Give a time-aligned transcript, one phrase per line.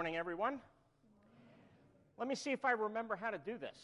[0.00, 0.60] Good morning, everyone.
[2.16, 3.76] Let me see if I remember how to do this.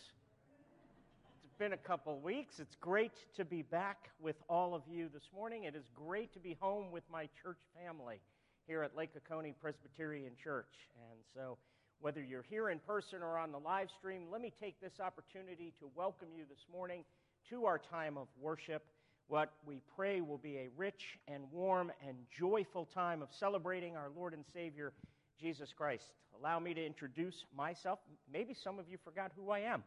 [1.44, 2.58] It's been a couple weeks.
[2.58, 5.64] It's great to be back with all of you this morning.
[5.64, 8.22] It is great to be home with my church family
[8.66, 10.88] here at Lake Oconee Presbyterian Church.
[11.10, 11.58] And so,
[12.00, 15.74] whether you're here in person or on the live stream, let me take this opportunity
[15.80, 17.04] to welcome you this morning
[17.50, 18.86] to our time of worship.
[19.28, 24.08] What we pray will be a rich and warm and joyful time of celebrating our
[24.16, 24.94] Lord and Savior,
[25.40, 26.04] Jesus Christ.
[26.40, 27.98] Allow me to introduce myself.
[28.32, 29.82] Maybe some of you forgot who I am.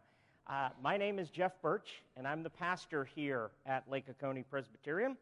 [0.47, 5.17] Uh, my name is Jeff Birch, and I'm the pastor here at Lake Oconee Presbyterian.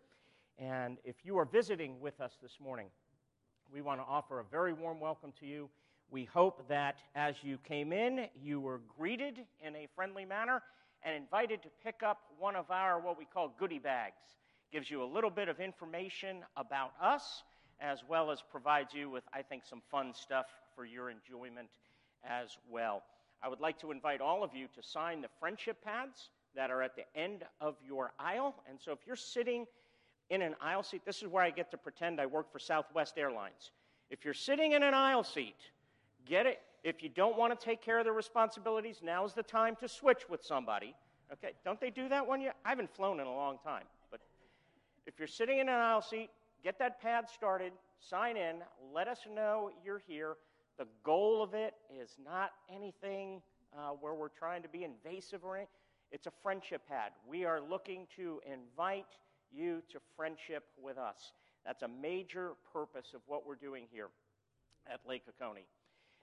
[0.58, 2.88] And if you are visiting with us this morning,
[3.74, 5.70] we want to offer a very warm welcome to you.
[6.10, 10.62] We hope that as you came in, you were greeted in a friendly manner
[11.04, 14.16] and invited to pick up one of our what we call goodie bags.
[14.72, 17.44] Gives you a little bit of information about us,
[17.80, 21.70] as well as provides you with, I think, some fun stuff for your enjoyment
[22.24, 23.04] as well.
[23.42, 26.82] I would like to invite all of you to sign the friendship pads that are
[26.82, 28.56] at the end of your aisle.
[28.68, 29.66] And so if you're sitting
[30.30, 33.18] in an aisle seat, this is where I get to pretend I work for Southwest
[33.18, 33.72] Airlines.
[34.10, 35.56] If you're sitting in an aisle seat,
[36.26, 36.60] get it.
[36.84, 40.30] If you don't want to take care of the responsibilities, now's the time to switch
[40.30, 40.96] with somebody.
[41.32, 42.52] Okay, don't they do that when you?
[42.66, 44.22] I haven't flown in a long time, but
[45.06, 46.30] if you're sitting in an aisle seat,
[46.64, 48.58] get that pad started, sign in,
[48.94, 50.36] let us know you're here.
[50.78, 53.42] The goal of it is not anything
[53.76, 55.72] uh, where we're trying to be invasive or anything.
[56.12, 57.12] It's a friendship pad.
[57.28, 59.06] We are looking to invite
[59.52, 61.34] you to friendship with us.
[61.66, 64.08] That's a major purpose of what we're doing here
[64.92, 65.66] at Lake Oconee.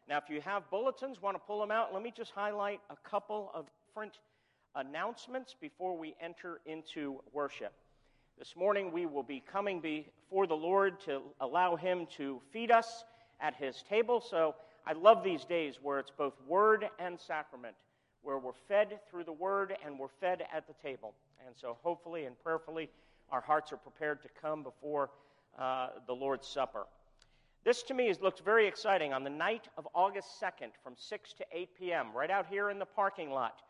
[0.09, 2.97] Now, if you have bulletins, want to pull them out, let me just highlight a
[3.09, 4.19] couple of different
[4.75, 7.73] announcements before we enter into worship.
[8.39, 9.81] This morning, we will be coming
[10.35, 13.05] before the Lord to allow Him to feed us
[13.41, 14.21] at His table.
[14.21, 17.77] So I love these days where it's both word and sacrament,
[18.23, 21.15] where we're fed through the word and we're fed at the table.
[21.47, 22.91] And so, hopefully and prayerfully,
[23.31, 25.11] our hearts are prepared to come before
[25.57, 26.87] uh, the Lord's Supper.
[27.65, 29.13] This to me is, looks very exciting.
[29.13, 32.81] On the night of August 2nd from 6 to 8 p.m., right out here in
[32.81, 33.61] the parking lot,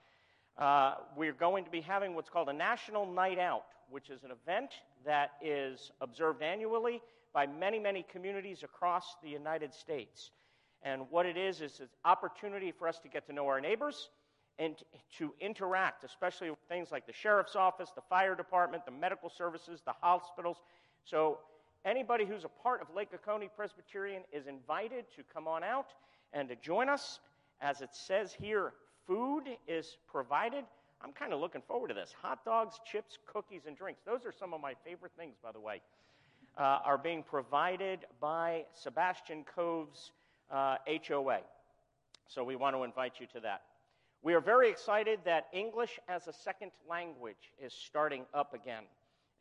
[0.58, 4.30] uh, we're going to be having what's called a National Night Out, which is an
[4.30, 4.70] event
[5.04, 7.02] that is observed annually
[7.32, 10.30] by many, many communities across the United States.
[10.82, 14.10] And what it is, is an opportunity for us to get to know our neighbors
[14.58, 14.76] and
[15.18, 19.80] to interact, especially with things like the sheriff's office, the fire department, the medical services,
[19.84, 20.58] the hospitals.
[21.04, 21.38] So,
[21.84, 25.88] anybody who's a part of Lake Oconee Presbyterian is invited to come on out
[26.32, 27.18] and to join us.
[27.60, 28.74] As it says here,
[29.06, 30.64] food is provided.
[31.02, 32.14] I'm kind of looking forward to this.
[32.22, 34.00] Hot dogs, chips, cookies, and drinks.
[34.06, 35.80] Those are some of my favorite things, by the way.
[36.56, 40.12] Uh, are being provided by Sebastian Cove's
[40.50, 40.76] uh,
[41.08, 41.40] HOA.
[42.26, 43.62] So we want to invite you to that.
[44.22, 48.84] We are very excited that English as a second language is starting up again.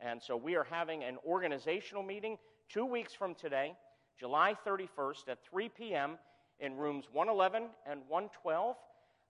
[0.00, 2.36] And so we are having an organizational meeting
[2.68, 3.74] two weeks from today,
[4.18, 6.18] July 31st at 3 p.m.
[6.60, 8.76] in rooms 111 and 112.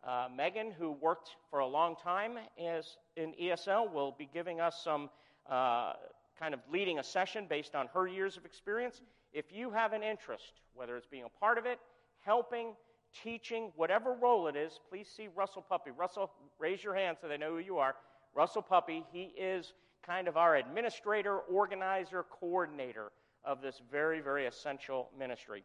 [0.06, 4.82] Uh, Megan, who worked for a long time as in ESL, will be giving us
[4.84, 5.08] some
[5.48, 5.94] uh,
[6.38, 9.00] kind of leading a session based on her years of experience.
[9.32, 11.78] If you have an interest, whether it's being a part of it,
[12.20, 12.74] helping,
[13.22, 15.90] teaching, whatever role it is, please see Russell Puppy.
[15.90, 17.94] Russell, raise your hand so they know who you are.
[18.34, 19.72] Russell Puppy, he is
[20.04, 23.10] kind of our administrator, organizer, coordinator
[23.42, 25.64] of this very, very essential ministry.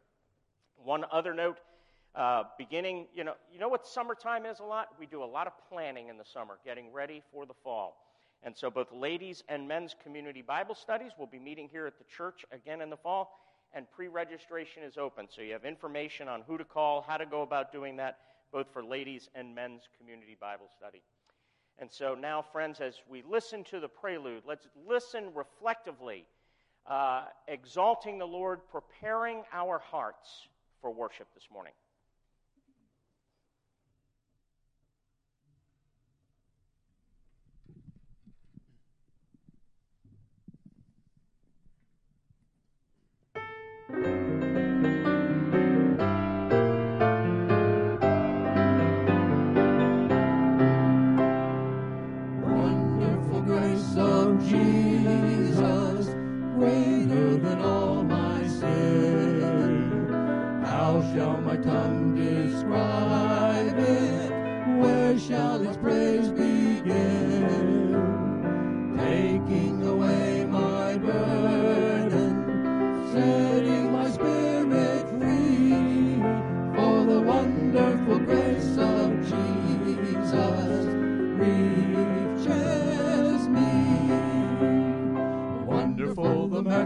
[0.77, 1.57] One other note
[2.15, 4.89] uh, beginning, you know, you know what summertime is a lot?
[4.99, 7.97] We do a lot of planning in the summer, getting ready for the fall.
[8.43, 12.05] And so both ladies and men's community Bible studies will be meeting here at the
[12.05, 13.37] church again in the fall,
[13.73, 15.27] and pre registration is open.
[15.29, 18.17] So you have information on who to call, how to go about doing that,
[18.51, 21.03] both for ladies and men's community Bible study.
[21.77, 26.25] And so now, friends, as we listen to the prelude, let's listen reflectively,
[26.85, 30.47] uh, exalting the Lord, preparing our hearts
[30.81, 31.73] for worship this morning.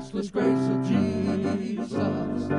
[0.04, 2.50] matchless grace of Jesus.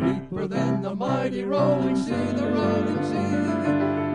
[0.00, 3.34] Deeper than the mighty rolling sea, the rolling sea.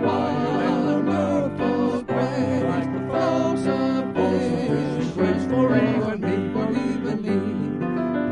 [0.03, 5.13] Wild than the merfolk gray, like the falls of fish.
[5.13, 7.37] Grace for even me, for even me.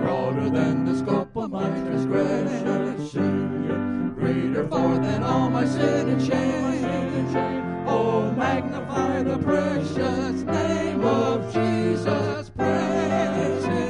[0.01, 4.15] Broader than the scope of my transgression.
[4.17, 7.85] Greater far than all my sin and shame.
[7.87, 12.49] Oh, magnify the precious name of Jesus.
[12.49, 13.86] Praise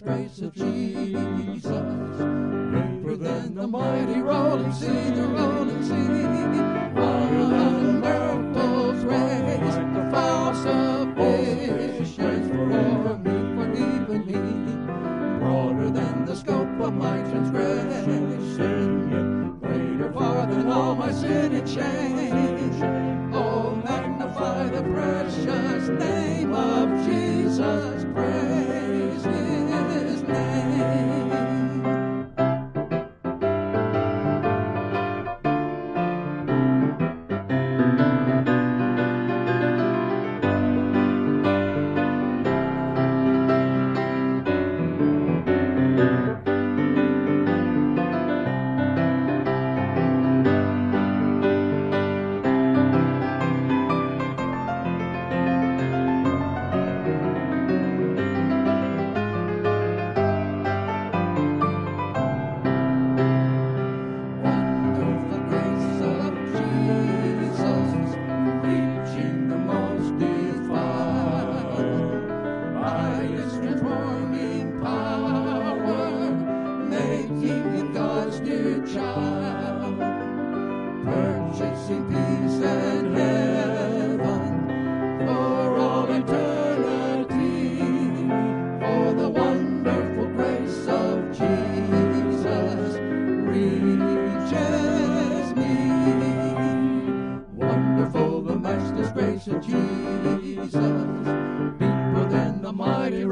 [0.00, 6.62] the grace of Jesus, deeper than the mighty rolling sea, the rolling sea.
[6.94, 8.47] Wonderful grace,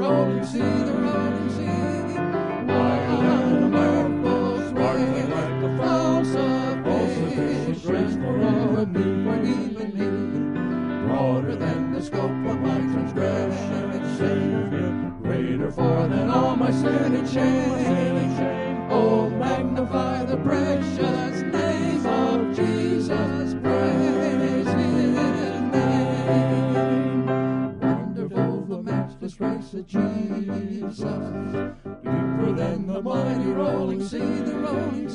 [0.07, 1.65] mighty rolling sea, the rolling sea.
[4.73, 6.85] Grace, like the falls of
[7.35, 10.07] fish, grace for all of me, for even me,
[11.07, 13.91] broader than the scope of my transgression,
[15.21, 17.86] greater far than all my sin and shame.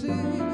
[0.04, 0.51] Rolling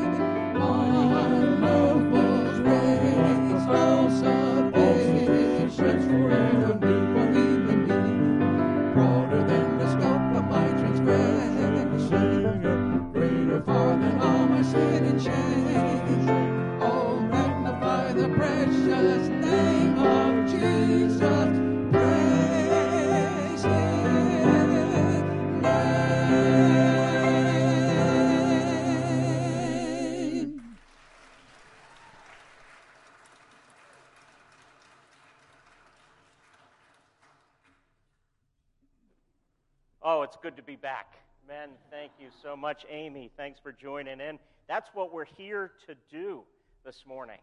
[42.43, 42.85] so much.
[42.91, 44.39] Amy, thanks for joining in.
[44.69, 46.43] That's what we're here to do
[46.85, 47.39] this morning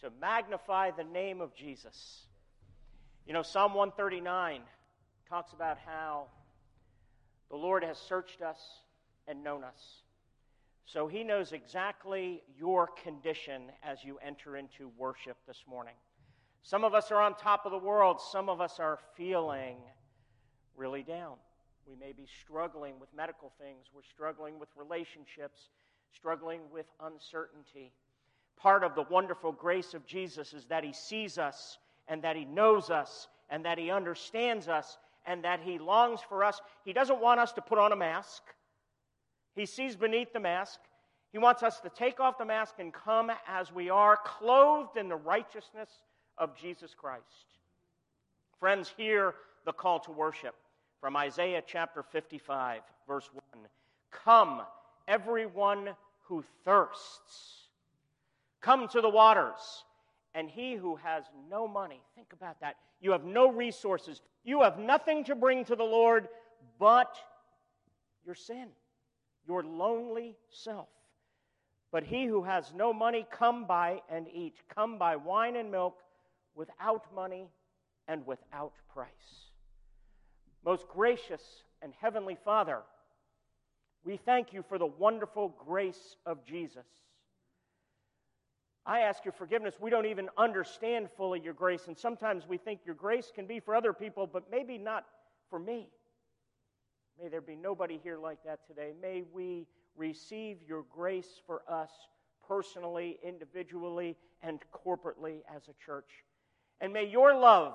[0.00, 2.26] to magnify the name of Jesus.
[3.26, 4.62] You know, Psalm 139
[5.28, 6.26] talks about how
[7.50, 8.58] the Lord has searched us
[9.26, 10.02] and known us.
[10.86, 15.94] So he knows exactly your condition as you enter into worship this morning.
[16.62, 19.76] Some of us are on top of the world, some of us are feeling
[20.76, 21.36] really down.
[21.90, 25.70] We may be struggling with medical things, we're struggling with relationships,
[26.14, 27.90] struggling with uncertainty.
[28.56, 32.44] Part of the wonderful grace of Jesus is that he sees us and that he
[32.44, 36.60] knows us and that he understands us and that he longs for us.
[36.84, 38.42] He doesn't want us to put on a mask.
[39.56, 40.78] He sees beneath the mask.
[41.32, 45.08] He wants us to take off the mask and come as we are, clothed in
[45.08, 45.90] the righteousness
[46.38, 47.24] of Jesus Christ.
[48.60, 50.54] Friends, hear the call to worship
[51.00, 53.64] from Isaiah chapter 55, verse 1.
[54.10, 54.62] Come,
[55.08, 55.90] everyone
[56.24, 57.68] who thirsts,
[58.60, 59.84] come to the waters.
[60.34, 62.76] And he who has no money, think about that.
[63.00, 64.20] You have no resources.
[64.44, 66.28] You have nothing to bring to the Lord
[66.78, 67.16] but
[68.24, 68.68] your sin,
[69.48, 70.88] your lonely self.
[71.90, 74.54] But he who has no money, come buy and eat.
[74.72, 75.98] Come buy wine and milk
[76.54, 77.48] without money
[78.06, 79.49] and without price.
[80.64, 81.42] Most gracious
[81.82, 82.80] and heavenly Father,
[84.04, 86.86] we thank you for the wonderful grace of Jesus.
[88.86, 89.74] I ask your forgiveness.
[89.80, 93.60] We don't even understand fully your grace, and sometimes we think your grace can be
[93.60, 95.04] for other people, but maybe not
[95.48, 95.88] for me.
[97.20, 98.92] May there be nobody here like that today.
[99.00, 101.90] May we receive your grace for us
[102.48, 106.08] personally, individually, and corporately as a church.
[106.80, 107.74] And may your love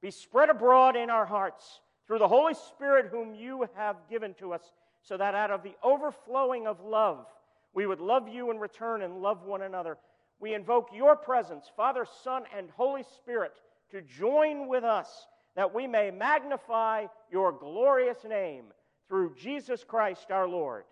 [0.00, 4.54] be spread abroad in our hearts through the Holy Spirit, whom you have given to
[4.54, 4.72] us,
[5.02, 7.26] so that out of the overflowing of love,
[7.74, 9.98] we would love you in return and love one another.
[10.40, 13.52] We invoke your presence, Father, Son, and Holy Spirit,
[13.90, 18.64] to join with us that we may magnify your glorious name
[19.08, 20.84] through Jesus Christ our Lord.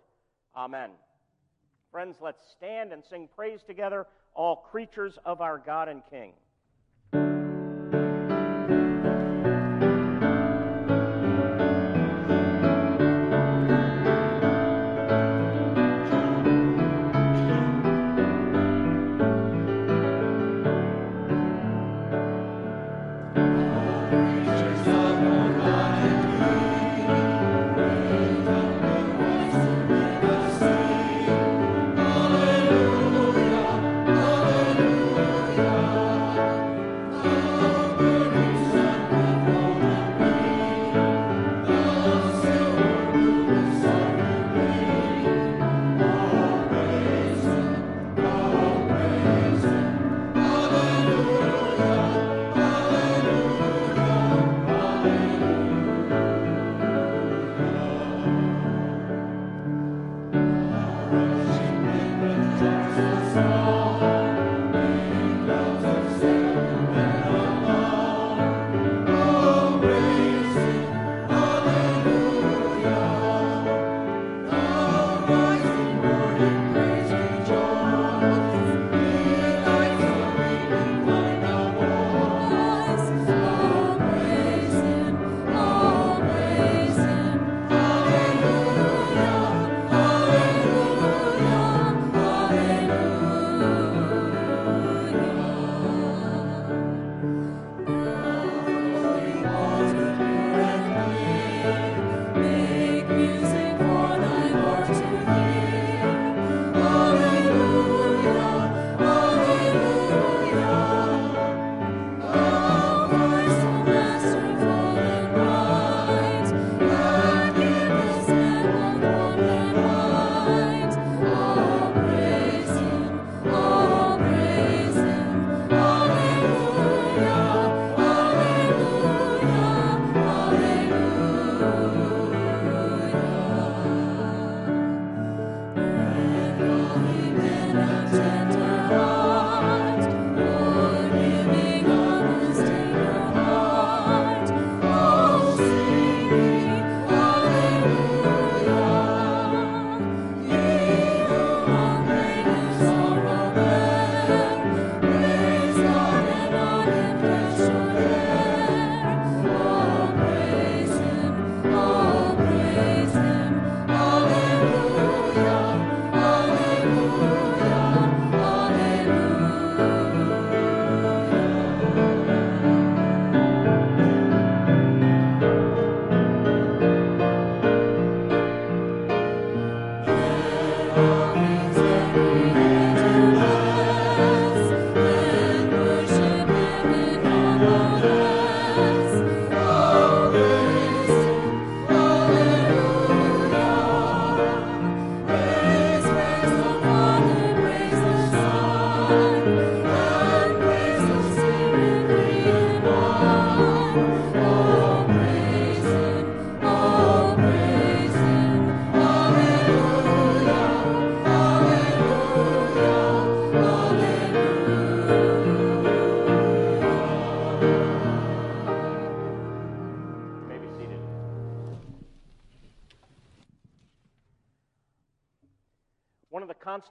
[0.55, 0.91] Amen.
[1.91, 4.05] Friends, let's stand and sing praise together,
[4.35, 6.33] all creatures of our God and King.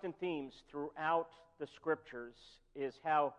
[0.06, 2.34] Constant themes throughout the scriptures
[2.74, 3.34] is how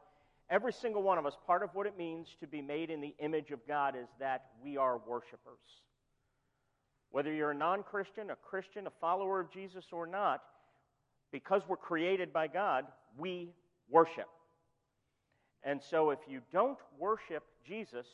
[0.49, 3.15] every single one of us, part of what it means to be made in the
[3.19, 5.59] image of God is that we are worshipers.
[7.11, 10.43] Whether you're a non Christian, a Christian, a follower of Jesus, or not,
[11.31, 12.85] because we're created by God,
[13.17, 13.53] we
[13.89, 14.27] worship.
[15.63, 18.07] And so if you don't worship Jesus,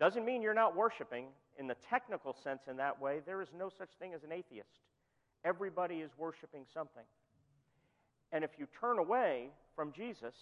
[0.00, 1.26] doesn't mean you're not worshiping
[1.58, 3.18] in the technical sense in that way.
[3.26, 4.80] There is no such thing as an atheist.
[5.44, 7.04] Everybody is worshiping something.
[8.32, 10.34] And if you turn away from Jesus,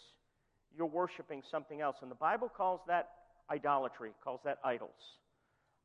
[0.77, 1.97] you're worshiping something else.
[2.03, 3.11] And the Bible calls that
[3.51, 5.19] idolatry, calls that idols.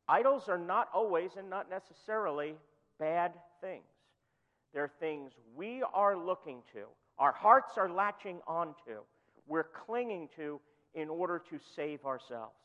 [0.08, 2.56] Idols are not always and not necessarily
[3.00, 3.84] bad things.
[4.74, 6.86] They're things we are looking to,
[7.20, 9.02] our hearts are latching onto,
[9.48, 10.60] we're clinging to
[10.94, 12.56] in order to save ourselves.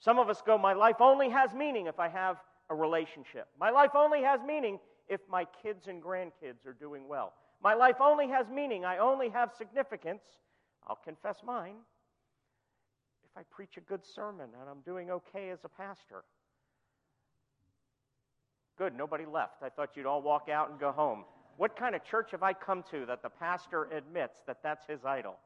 [0.00, 2.36] Some of us go, My life only has meaning if I have
[2.70, 3.48] a relationship.
[3.58, 7.34] My life only has meaning if my kids and grandkids are doing well.
[7.62, 8.84] My life only has meaning.
[8.84, 10.22] I only have significance.
[10.86, 11.76] I'll confess mine.
[13.24, 16.24] If I preach a good sermon and I'm doing okay as a pastor.
[18.78, 19.62] Good, nobody left.
[19.62, 21.24] I thought you'd all walk out and go home.
[21.58, 25.04] What kind of church have I come to that the pastor admits that that's his
[25.04, 25.36] idol?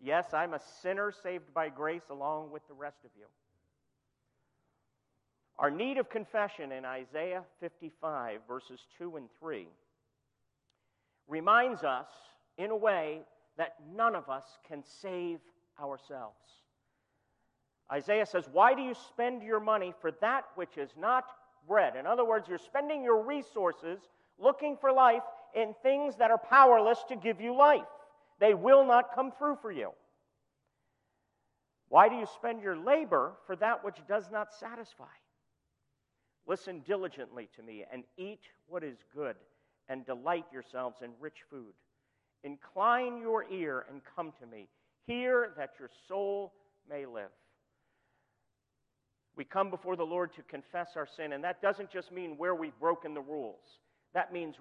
[0.00, 3.26] Yes, I'm a sinner saved by grace along with the rest of you.
[5.58, 9.66] Our need of confession in Isaiah 55, verses 2 and 3,
[11.28, 12.08] reminds us,
[12.58, 13.20] in a way,
[13.58, 15.38] that none of us can save
[15.80, 16.36] ourselves.
[17.92, 21.24] Isaiah says, Why do you spend your money for that which is not
[21.68, 21.94] bread?
[21.96, 24.00] In other words, you're spending your resources
[24.38, 25.22] looking for life
[25.54, 27.82] in things that are powerless to give you life.
[28.40, 29.90] They will not come through for you.
[31.88, 35.04] Why do you spend your labor for that which does not satisfy?
[36.46, 39.36] Listen diligently to me and eat what is good,
[39.88, 41.72] and delight yourselves in rich food.
[42.44, 44.68] Incline your ear and come to me.
[45.06, 46.52] Hear that your soul
[46.88, 47.30] may live.
[49.36, 52.54] We come before the Lord to confess our sin, and that doesn't just mean where
[52.54, 53.60] we've broken the rules.
[54.14, 54.56] That means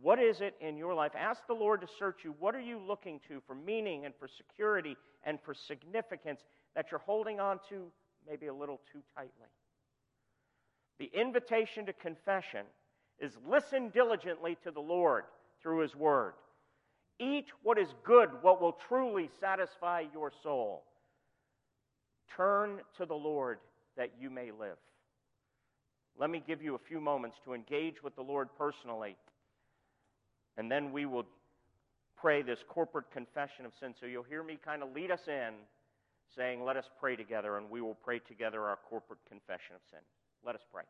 [0.00, 1.12] what is it in your life?
[1.18, 2.34] Ask the Lord to search you.
[2.38, 6.40] What are you looking to for meaning and for security and for significance
[6.74, 7.86] that you're holding on to
[8.28, 9.48] maybe a little too tightly?
[10.98, 12.66] The invitation to confession
[13.20, 15.24] is listen diligently to the Lord
[15.62, 16.34] through His Word.
[17.18, 20.82] Eat what is good, what will truly satisfy your soul.
[22.36, 23.58] Turn to the Lord
[23.96, 24.76] that you may live.
[26.18, 29.16] Let me give you a few moments to engage with the Lord personally,
[30.56, 31.26] and then we will
[32.16, 33.94] pray this corporate confession of sin.
[33.98, 35.52] So you'll hear me kind of lead us in,
[36.34, 40.00] saying, Let us pray together, and we will pray together our corporate confession of sin.
[40.44, 40.84] Let us pray.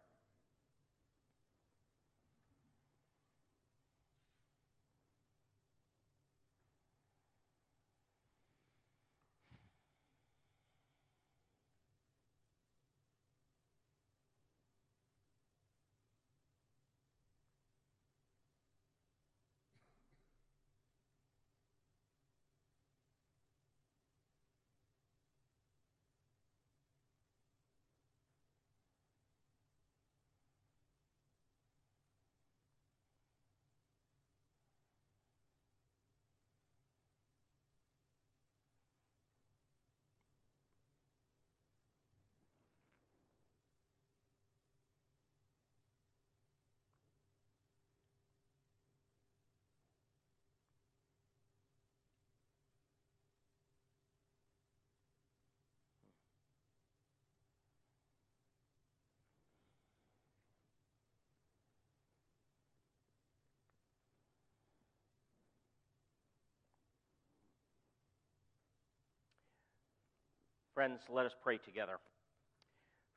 [70.76, 71.96] Friends, let us pray together.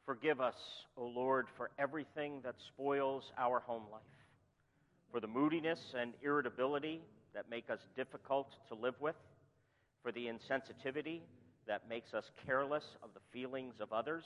[0.06, 0.56] Forgive us,
[0.96, 4.02] O Lord, for everything that spoils our home life,
[5.12, 7.02] for the moodiness and irritability
[7.36, 9.18] that make us difficult to live with,
[10.02, 11.20] for the insensitivity
[11.68, 14.24] that makes us careless of the feelings of others,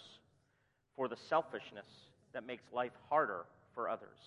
[0.96, 1.90] for the selfishness
[2.34, 4.20] that makes life harder for others.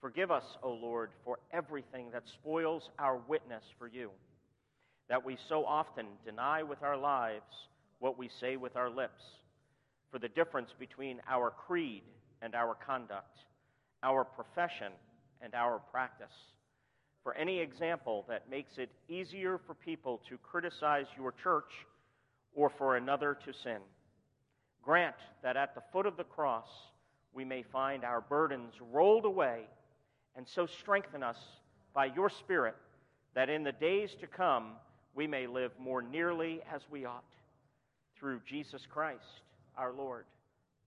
[0.00, 4.12] Forgive us, O Lord, for everything that spoils our witness for you,
[5.08, 7.42] that we so often deny with our lives
[8.02, 9.22] what we say with our lips,
[10.10, 12.02] for the difference between our creed
[12.42, 13.38] and our conduct,
[14.02, 14.90] our profession
[15.40, 16.34] and our practice,
[17.22, 21.70] for any example that makes it easier for people to criticize your church
[22.56, 23.78] or for another to sin.
[24.82, 26.66] Grant that at the foot of the cross
[27.32, 29.60] we may find our burdens rolled away,
[30.34, 31.38] and so strengthen us
[31.94, 32.74] by your Spirit
[33.34, 34.72] that in the days to come
[35.14, 37.22] we may live more nearly as we ought.
[38.22, 39.42] Through Jesus Christ
[39.76, 40.26] our Lord.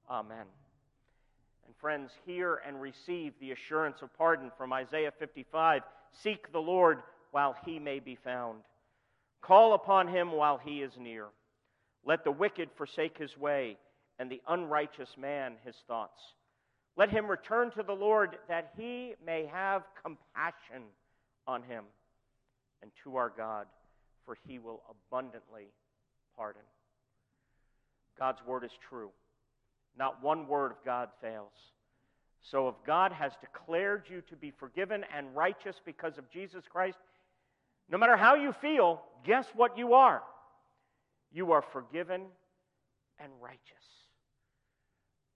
[0.10, 0.46] Amen.
[1.66, 5.82] And friends, hear and receive the assurance of pardon from Isaiah 55
[6.24, 7.00] Seek the Lord
[7.32, 8.60] while he may be found,
[9.42, 11.26] call upon him while he is near.
[12.06, 13.76] Let the wicked forsake his way,
[14.18, 16.22] and the unrighteous man his thoughts.
[16.96, 20.84] Let him return to the Lord that he may have compassion
[21.46, 21.84] on him,
[22.82, 23.66] and to our God,
[24.26, 25.66] for he will abundantly
[26.38, 26.62] pardon.
[28.18, 29.10] God's word is true.
[29.98, 31.54] Not one word of God fails.
[32.42, 36.98] So if God has declared you to be forgiven and righteous because of Jesus Christ,
[37.90, 40.22] no matter how you feel, guess what you are?
[41.32, 42.22] You are forgiven
[43.20, 43.60] and righteous.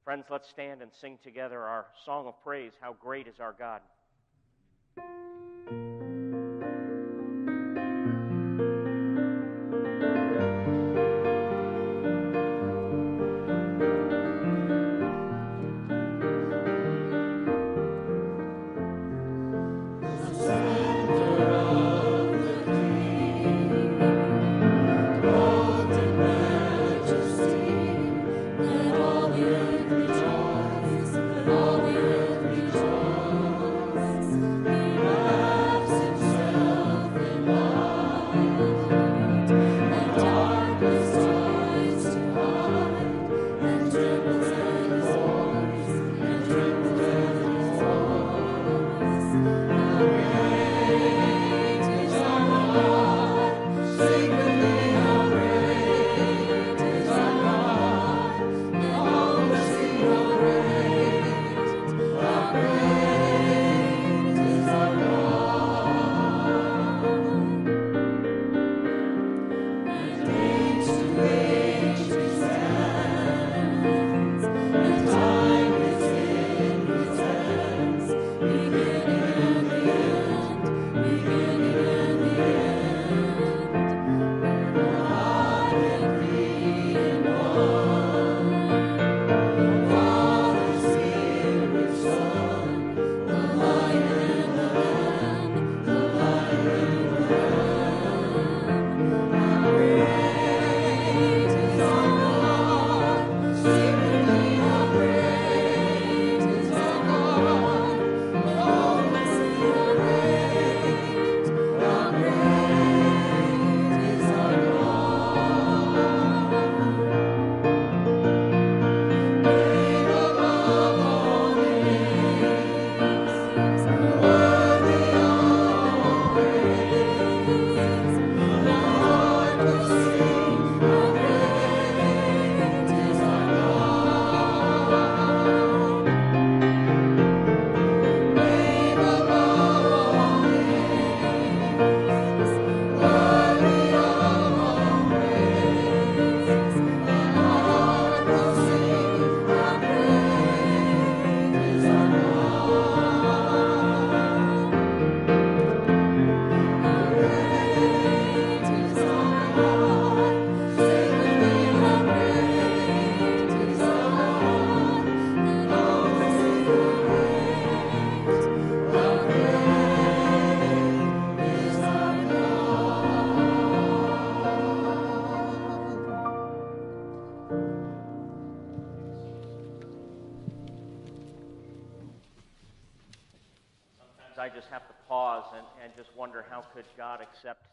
[0.03, 3.81] Friends, let's stand and sing together our song of praise How Great is Our God.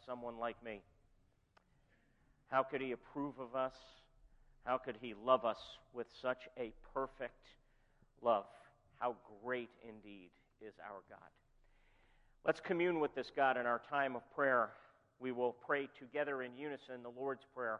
[0.07, 0.81] Someone like me?
[2.47, 3.75] How could he approve of us?
[4.63, 5.59] How could he love us
[5.93, 7.45] with such a perfect
[8.21, 8.45] love?
[8.99, 10.29] How great indeed
[10.61, 11.29] is our God.
[12.45, 14.69] Let's commune with this God in our time of prayer.
[15.19, 17.79] We will pray together in unison the Lord's Prayer,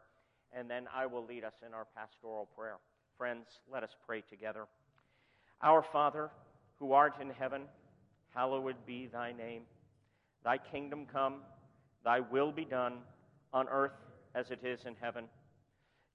[0.53, 2.77] and then I will lead us in our pastoral prayer.
[3.17, 4.65] Friends, let us pray together.
[5.61, 6.29] Our Father,
[6.79, 7.63] who art in heaven,
[8.33, 9.63] hallowed be thy name.
[10.43, 11.41] Thy kingdom come.
[12.07, 12.99] Thy will be done
[13.51, 13.91] on earth
[14.33, 15.25] as it is in heaven.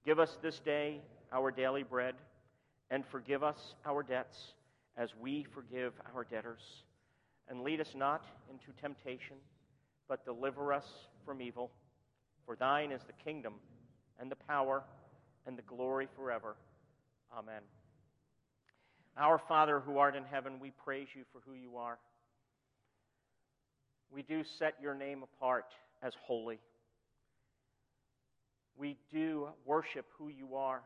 [0.07, 2.15] Give us this day our daily bread,
[2.91, 4.55] and forgive us our debts
[4.97, 6.63] as we forgive our debtors.
[7.51, 9.37] And lead us not into temptation,
[10.09, 10.87] but deliver us
[11.27, 11.71] from evil.
[12.47, 13.57] For thine is the kingdom,
[14.19, 14.85] and the power,
[15.47, 16.57] and the glory forever.
[17.37, 17.61] Amen.
[19.19, 21.99] Our Father who art in heaven, we praise you for who you are.
[24.13, 25.67] We do set your name apart
[26.03, 26.59] as holy.
[28.77, 30.83] We do worship who you are.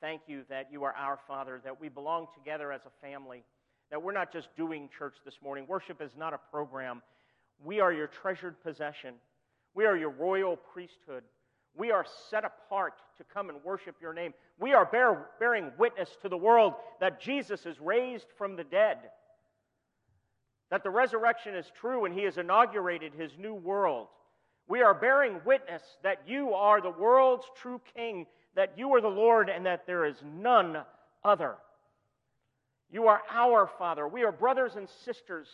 [0.00, 3.42] Thank you that you are our Father, that we belong together as a family,
[3.90, 5.66] that we're not just doing church this morning.
[5.66, 7.02] Worship is not a program.
[7.64, 9.14] We are your treasured possession.
[9.74, 11.24] We are your royal priesthood.
[11.76, 14.34] We are set apart to come and worship your name.
[14.58, 18.98] We are bear, bearing witness to the world that Jesus is raised from the dead,
[20.74, 24.08] that the resurrection is true and he has inaugurated his new world.
[24.66, 29.06] We are bearing witness that you are the world's true king, that you are the
[29.06, 30.78] Lord, and that there is none
[31.22, 31.54] other.
[32.90, 34.08] You are our Father.
[34.08, 35.46] We are brothers and sisters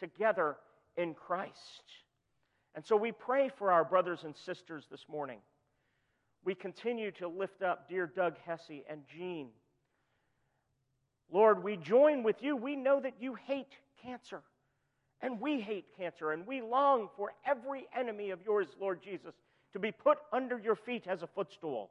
[0.00, 0.58] together
[0.98, 1.84] in Christ.
[2.74, 5.38] And so we pray for our brothers and sisters this morning.
[6.44, 9.48] We continue to lift up dear Doug Hesse and Jean.
[11.32, 12.54] Lord, we join with you.
[12.54, 14.42] We know that you hate cancer.
[15.20, 19.34] And we hate cancer, and we long for every enemy of yours, Lord Jesus,
[19.72, 21.90] to be put under your feet as a footstool.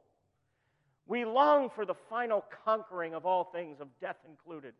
[1.06, 4.74] We long for the final conquering of all things, of death included.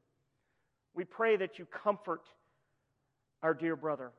[0.94, 2.22] We pray that you comfort
[3.42, 4.12] our dear brother.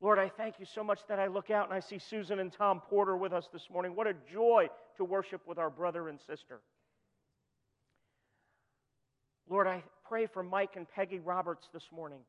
[0.00, 2.52] Lord, I thank you so much that I look out and I see Susan and
[2.52, 3.96] Tom Porter with us this morning.
[3.96, 6.60] What a joy to worship with our brother and sister.
[9.50, 12.20] Lord, I pray for Mike and Peggy Roberts this morning.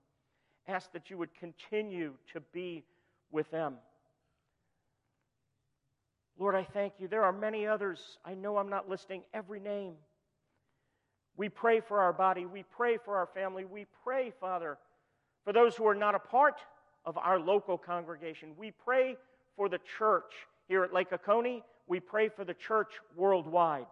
[0.68, 2.84] Ask that you would continue to be
[3.32, 3.76] with them.
[6.38, 7.08] Lord, I thank you.
[7.08, 8.00] There are many others.
[8.26, 9.94] I know I'm not listing every name.
[11.38, 12.46] We pray for our body.
[12.46, 13.66] We pray for our family.
[13.66, 14.78] We pray, Father,
[15.46, 16.60] for those who are not a part
[17.06, 18.50] of our local congregation.
[18.58, 19.16] We pray
[19.56, 20.32] for the church
[20.68, 21.64] here at Lake Oconee.
[21.88, 23.88] We pray for the church worldwide.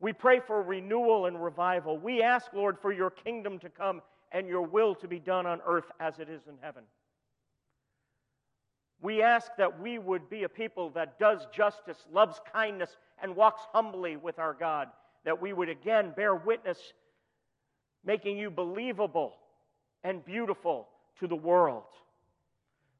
[0.00, 1.98] We pray for renewal and revival.
[1.98, 5.60] We ask, Lord, for your kingdom to come and your will to be done on
[5.66, 6.84] earth as it is in heaven.
[9.00, 13.62] We ask that we would be a people that does justice, loves kindness, and walks
[13.72, 14.88] humbly with our God.
[15.24, 16.78] That we would again bear witness,
[18.04, 19.34] making you believable
[20.04, 20.88] and beautiful
[21.20, 21.84] to the world.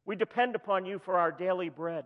[0.05, 2.05] We depend upon you for our daily bread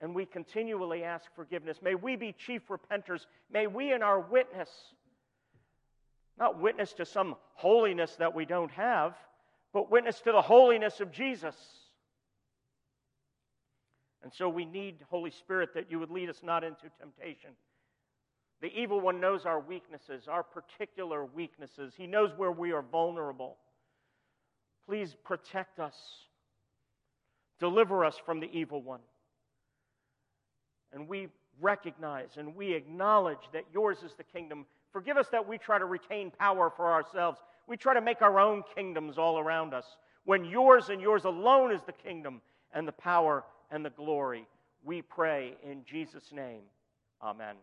[0.00, 1.78] and we continually ask forgiveness.
[1.82, 3.26] May we be chief repenters.
[3.50, 4.68] May we in our witness
[6.38, 9.14] not witness to some holiness that we don't have,
[9.72, 11.54] but witness to the holiness of Jesus.
[14.22, 17.50] And so we need, Holy Spirit, that you would lead us not into temptation.
[18.62, 21.92] The evil one knows our weaknesses, our particular weaknesses.
[21.96, 23.58] He knows where we are vulnerable.
[24.88, 25.94] Please protect us,
[27.60, 29.00] deliver us from the evil one
[30.94, 31.28] and we
[31.60, 34.66] recognize and we acknowledge that yours is the kingdom.
[34.92, 37.40] Forgive us that we try to retain power for ourselves.
[37.66, 39.96] We try to make our own kingdoms all around us.
[40.24, 42.40] When yours and yours alone is the kingdom
[42.72, 44.46] and the power and the glory,
[44.84, 46.62] we pray in Jesus' name.
[47.22, 47.56] Amen.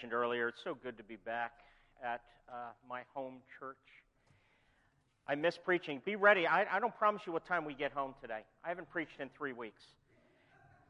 [0.00, 1.52] Mentioned earlier, it's so good to be back
[2.02, 2.54] at uh,
[2.88, 3.76] my home church.
[5.28, 6.00] I miss preaching.
[6.06, 6.46] Be ready.
[6.46, 8.40] I, I don't promise you what time we get home today.
[8.64, 9.82] I haven't preached in three weeks.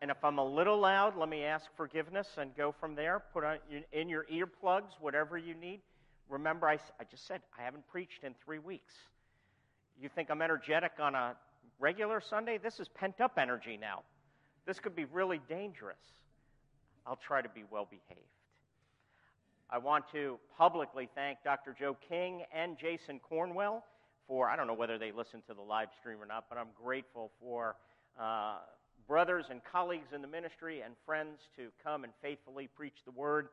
[0.00, 3.20] And if I'm a little loud, let me ask forgiveness and go from there.
[3.32, 3.58] Put on
[3.92, 5.80] in your earplugs whatever you need.
[6.28, 8.94] Remember, I, I just said I haven't preached in three weeks.
[10.00, 11.34] You think I'm energetic on a
[11.80, 12.58] regular Sunday?
[12.62, 14.02] This is pent up energy now.
[14.66, 15.96] This could be really dangerous.
[17.04, 18.39] I'll try to be well behaved.
[19.72, 21.76] I want to publicly thank Dr.
[21.78, 23.84] Joe King and Jason Cornwell
[24.26, 26.70] for, I don't know whether they listen to the live stream or not, but I'm
[26.82, 27.76] grateful for
[28.20, 28.56] uh,
[29.06, 33.48] brothers and colleagues in the ministry and friends to come and faithfully preach the word.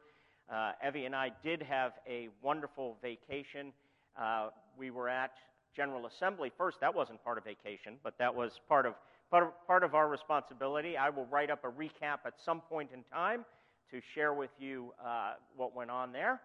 [0.51, 3.71] Uh, Evie and I did have a wonderful vacation.
[4.19, 5.33] Uh, we were at
[5.75, 6.79] General Assembly first.
[6.81, 8.95] That wasn't part of vacation, but that was part of
[9.29, 10.97] part of, part of our responsibility.
[10.97, 13.45] I will write up a recap at some point in time
[13.91, 16.41] to share with you uh, what went on there.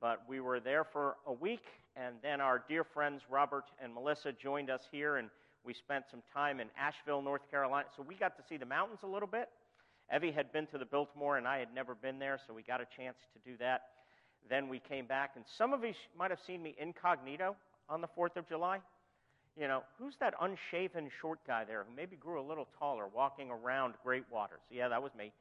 [0.00, 1.64] But we were there for a week,
[1.94, 5.28] and then our dear friends Robert and Melissa joined us here, and
[5.64, 7.86] we spent some time in Asheville, North Carolina.
[7.96, 9.48] So we got to see the mountains a little bit.
[10.14, 12.80] Evie had been to the Biltmore, and I had never been there, so we got
[12.80, 13.82] a chance to do that.
[14.48, 17.54] Then we came back, and some of you might have seen me incognito
[17.88, 18.78] on the 4th of July.
[19.56, 23.50] You know, who's that unshaven short guy there who maybe grew a little taller walking
[23.50, 24.60] around Great Waters?
[24.70, 25.32] Yeah, that was me.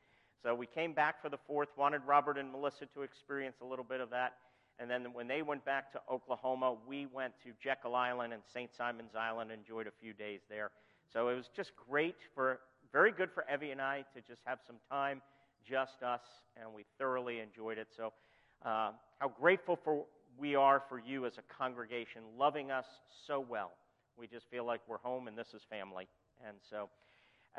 [0.43, 3.85] So we came back for the 4th, wanted Robert and Melissa to experience a little
[3.85, 4.35] bit of that.
[4.79, 8.73] And then when they went back to Oklahoma, we went to Jekyll Island and St.
[8.73, 10.71] Simon's Island, and enjoyed a few days there.
[11.11, 12.59] So it was just great for,
[12.93, 15.21] very good for Evie and I to just have some time,
[15.67, 16.21] just us,
[16.55, 17.87] and we thoroughly enjoyed it.
[17.95, 18.13] So
[18.65, 20.05] uh, how grateful for
[20.37, 22.85] we are for you as a congregation, loving us
[23.27, 23.71] so well.
[24.17, 26.07] We just feel like we're home and this is family.
[26.47, 26.89] And so,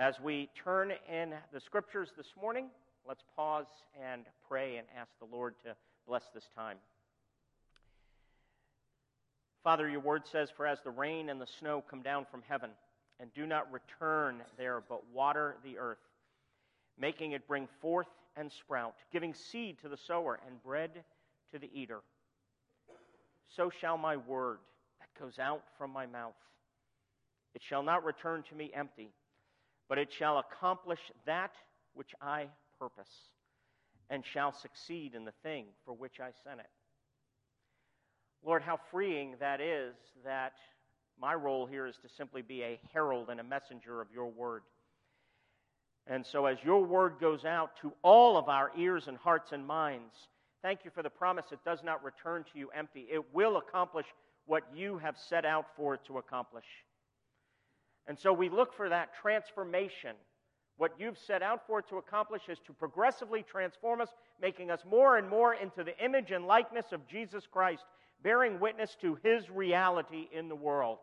[0.00, 2.66] as we turn in the scriptures this morning,
[3.06, 3.66] let's pause
[4.02, 5.76] and pray and ask the Lord to
[6.08, 6.78] bless this time.
[9.62, 12.70] Father, your word says, For as the rain and the snow come down from heaven,
[13.20, 15.98] and do not return there, but water the earth,
[16.98, 21.04] making it bring forth and sprout, giving seed to the sower and bread
[21.52, 22.00] to the eater
[23.56, 24.58] so shall my word
[25.00, 26.34] that goes out from my mouth.
[27.54, 29.10] It shall not return to me empty,
[29.90, 31.50] but it shall accomplish that
[31.94, 32.46] which I
[32.78, 33.10] purpose,
[34.08, 36.70] and shall succeed in the thing for which I sent it.
[38.44, 40.52] Lord, how freeing that is that
[41.20, 44.62] my role here is to simply be a herald and a messenger of your word.
[46.06, 49.66] And so, as your word goes out to all of our ears and hearts and
[49.66, 50.14] minds,
[50.62, 53.06] Thank you for the promise it does not return to you empty.
[53.10, 54.06] It will accomplish
[54.46, 56.66] what you have set out for it to accomplish.
[58.10, 60.16] And so we look for that transformation.
[60.78, 64.08] What you've set out for to accomplish is to progressively transform us,
[64.42, 67.84] making us more and more into the image and likeness of Jesus Christ,
[68.24, 70.98] bearing witness to his reality in the world.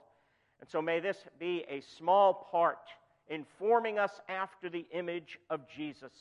[0.59, 2.89] And so may this be a small part
[3.29, 6.11] in forming us after the image of Jesus,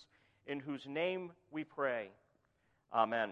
[0.47, 2.11] in whose name we pray.
[2.95, 3.31] Amen.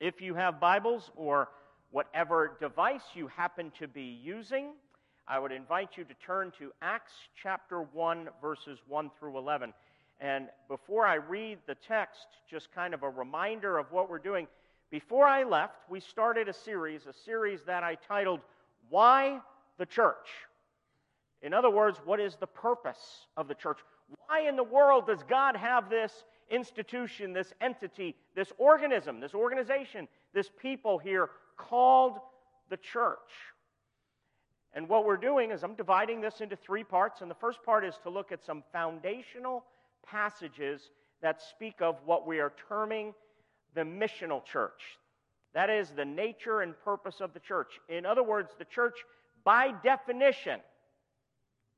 [0.00, 1.50] If you have Bibles or
[1.90, 4.72] whatever device you happen to be using,
[5.30, 9.74] I would invite you to turn to Acts chapter 1, verses 1 through 11.
[10.20, 14.46] And before I read the text, just kind of a reminder of what we're doing.
[14.90, 18.40] Before I left, we started a series, a series that I titled,
[18.88, 19.40] Why
[19.76, 20.28] the Church?
[21.42, 23.78] In other words, what is the purpose of the church?
[24.26, 30.08] Why in the world does God have this institution, this entity, this organism, this organization,
[30.32, 32.18] this people here called
[32.70, 33.18] the church.
[34.74, 37.20] And what we're doing is I'm dividing this into three parts.
[37.20, 39.64] And the first part is to look at some foundational
[40.06, 40.90] passages
[41.22, 43.14] that speak of what we are terming
[43.74, 44.98] the missional church.
[45.54, 47.80] That is the nature and purpose of the church.
[47.88, 48.98] In other words, the church,
[49.44, 50.60] by definition,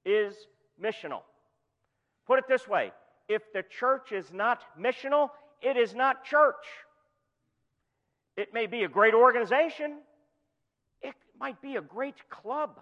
[0.05, 0.35] is
[0.83, 1.23] missional.
[2.27, 2.93] Put it this way
[3.29, 5.31] if the church is not missional,
[5.63, 6.67] it is not church.
[8.37, 9.99] It may be a great organization,
[11.41, 12.81] might be a great club.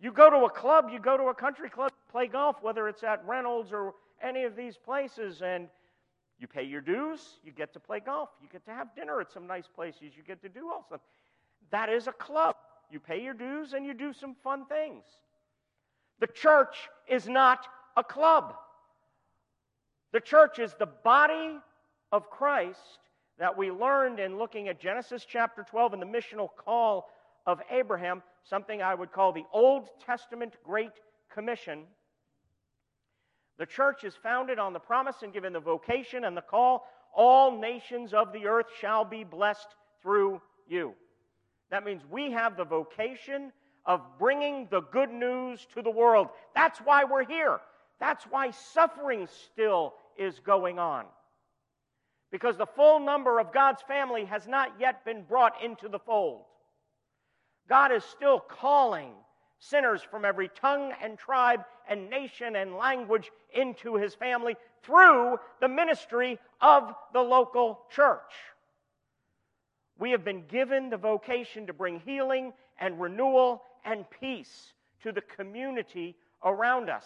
[0.00, 3.02] You go to a club, you go to a country club, play golf, whether it's
[3.02, 5.68] at Reynolds or any of these places, and
[6.38, 9.30] you pay your dues, you get to play golf, you get to have dinner at
[9.30, 11.00] some nice places, you get to do all stuff.
[11.70, 12.56] That is a club.
[12.90, 15.04] You pay your dues and you do some fun things.
[16.18, 18.54] The church is not a club.
[20.12, 21.58] The church is the body
[22.10, 22.98] of Christ
[23.40, 27.08] that we learned in looking at Genesis chapter 12 and the missional call
[27.46, 30.92] of Abraham, something I would call the Old Testament Great
[31.32, 31.84] Commission.
[33.58, 37.58] The church is founded on the promise and given the vocation and the call all
[37.58, 40.92] nations of the earth shall be blessed through you.
[41.70, 43.52] That means we have the vocation
[43.86, 46.28] of bringing the good news to the world.
[46.54, 47.58] That's why we're here.
[48.00, 51.06] That's why suffering still is going on.
[52.30, 56.42] Because the full number of God's family has not yet been brought into the fold.
[57.68, 59.12] God is still calling
[59.58, 65.68] sinners from every tongue and tribe and nation and language into his family through the
[65.68, 68.32] ministry of the local church.
[69.98, 74.72] We have been given the vocation to bring healing and renewal and peace
[75.02, 77.04] to the community around us.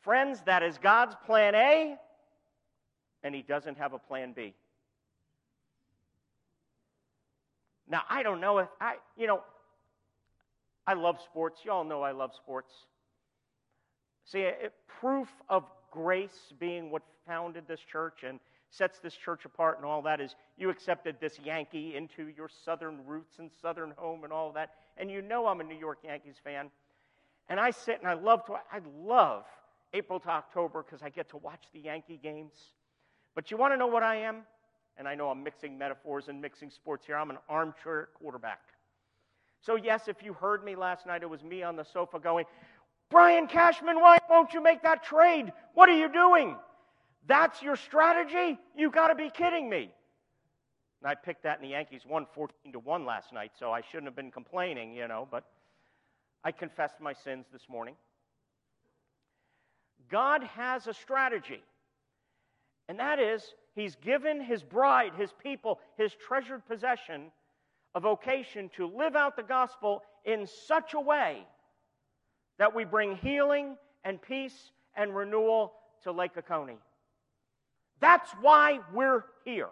[0.00, 1.96] Friends, that is God's plan A,
[3.26, 4.54] and He doesn't have a plan B.
[7.88, 9.42] Now, I don't know if I, you know,
[10.86, 11.60] I love sports.
[11.64, 12.72] You all know I love sports.
[14.24, 18.38] See, it, proof of grace being what founded this church and
[18.70, 22.98] sets this church apart and all that is you accepted this Yankee into your southern
[23.06, 24.70] roots and southern home and all that.
[24.96, 26.70] And you know I'm a New York Yankees fan.
[27.48, 29.44] And I sit and I love to I love
[29.92, 32.52] April to October because I get to watch the Yankee games.
[33.36, 34.38] But you want to know what I am?
[34.98, 37.16] And I know I'm mixing metaphors and mixing sports here.
[37.16, 38.60] I'm an armchair quarterback.
[39.60, 42.46] So, yes, if you heard me last night, it was me on the sofa going,
[43.10, 45.52] Brian Cashman, why won't you make that trade?
[45.74, 46.56] What are you doing?
[47.26, 48.58] That's your strategy?
[48.76, 49.92] You got to be kidding me.
[51.02, 53.82] And I picked that, and the Yankees won 14 to 1 last night, so I
[53.82, 55.44] shouldn't have been complaining, you know, but
[56.42, 57.96] I confessed my sins this morning.
[60.08, 61.62] God has a strategy,
[62.88, 67.30] and that is He's given His bride, His people, His treasured possession,
[67.94, 71.46] a vocation to live out the gospel in such a way
[72.58, 76.78] that we bring healing and peace and renewal to Lake Oconee.
[78.00, 79.68] That's why we're here.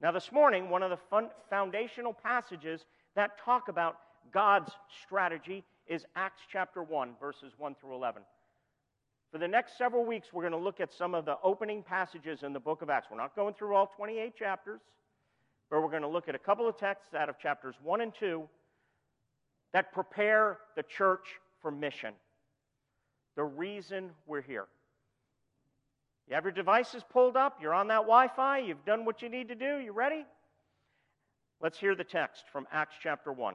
[0.00, 2.86] Now, this morning, one of the foundational passages
[3.16, 3.98] that talk about
[4.32, 4.72] God's
[5.04, 8.22] strategy is Acts chapter 1, verses 1 through 11.
[9.30, 12.42] For the next several weeks, we're going to look at some of the opening passages
[12.42, 13.06] in the book of Acts.
[13.10, 14.80] We're not going through all 28 chapters,
[15.70, 18.12] but we're going to look at a couple of texts out of chapters 1 and
[18.18, 18.42] 2
[19.72, 21.26] that prepare the church
[21.62, 22.14] for mission.
[23.36, 24.66] The reason we're here.
[26.28, 29.28] You have your devices pulled up, you're on that Wi Fi, you've done what you
[29.28, 30.24] need to do, you ready?
[31.60, 33.54] Let's hear the text from Acts chapter 1.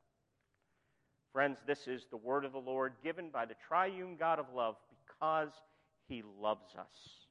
[1.33, 4.75] Friends, this is the word of the Lord given by the triune God of love
[5.05, 5.53] because
[6.07, 7.27] he loves us.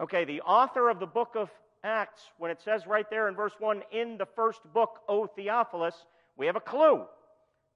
[0.00, 1.50] Okay, the author of the book of
[1.84, 6.06] Acts, when it says right there in verse 1, in the first book, O Theophilus,
[6.36, 7.04] we have a clue.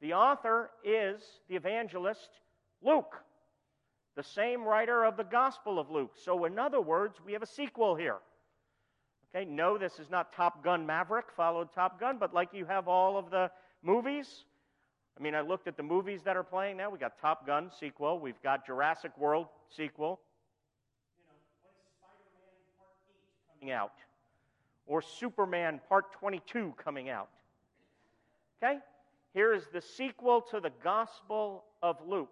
[0.01, 2.29] The author is the evangelist
[2.83, 3.23] Luke
[4.15, 6.13] the same writer of the Gospel of Luke.
[6.23, 8.19] So, in other words, we have a sequel here.
[9.35, 12.89] Okay, no, this is not Top Gun Maverick, followed Top Gun, but like you have
[12.89, 13.51] all of the
[13.83, 14.45] movies.
[15.19, 16.91] I mean, I looked at the movies that are playing now.
[16.91, 20.21] We got Top Gun sequel, we've got Jurassic World sequel.
[21.21, 21.35] You know,
[22.01, 23.93] Spider-Man Part 8 coming out?
[24.87, 27.29] Or Superman Part 22 coming out?
[28.63, 28.79] Okay?
[29.35, 32.29] Here is the sequel to the Gospel of Luke.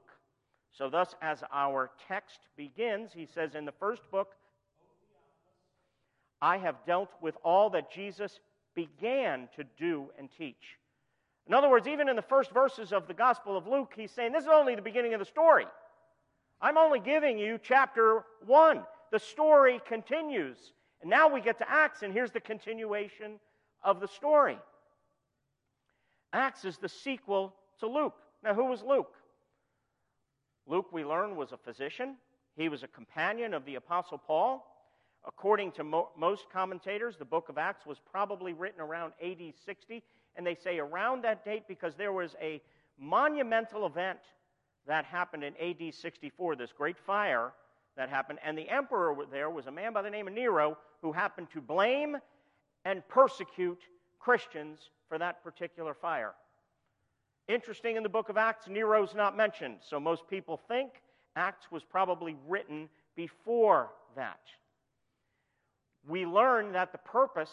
[0.72, 4.34] So, thus, as our text begins, he says in the first book,
[6.40, 8.38] I have dealt with all that Jesus
[8.74, 10.78] began to do and teach.
[11.46, 14.32] In other words, even in the first verses of the Gospel of Luke, he's saying
[14.32, 15.66] this is only the beginning of the story.
[16.60, 18.82] I'm only giving you chapter 1.
[19.10, 20.56] The story continues.
[21.00, 23.40] And now we get to Acts, and here's the continuation
[23.82, 24.58] of the story.
[26.32, 28.14] Acts is the sequel to Luke.
[28.44, 29.14] Now, who was Luke?
[30.66, 32.16] Luke, we learn, was a physician.
[32.56, 34.66] He was a companion of the Apostle Paul.
[35.26, 40.02] According to mo- most commentators, the book of Acts was probably written around AD 60,
[40.36, 42.60] and they say around that date because there was a
[42.98, 44.18] monumental event
[44.86, 47.52] that happened in AD 64, this great fire
[47.96, 51.12] that happened, and the emperor there was a man by the name of Nero who
[51.12, 52.16] happened to blame
[52.84, 53.80] and persecute
[54.18, 56.32] Christians for that particular fire.
[57.48, 61.02] Interesting, in the book of Acts, Nero's not mentioned, so most people think
[61.36, 64.40] Acts was probably written before that.
[66.08, 67.52] We learn that the purpose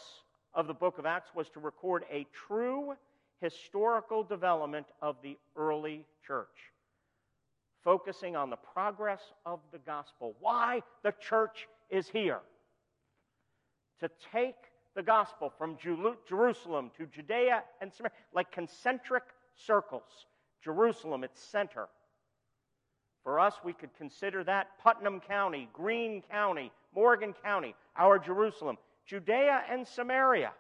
[0.58, 2.96] of the book of Acts was to record a true
[3.40, 6.74] historical development of the early church,
[7.84, 10.36] focusing on the progress of the gospel.
[10.40, 12.40] Why the church is here.
[14.00, 14.56] To take
[14.96, 15.78] the gospel from
[16.28, 19.24] Jerusalem to Judea and Samaria, like concentric
[19.56, 20.26] circles.
[20.64, 21.88] Jerusalem, its center.
[23.24, 28.78] For us, we could consider that Putnam County, Greene County, Morgan County, our Jerusalem,
[29.08, 30.52] Judea and Samaria,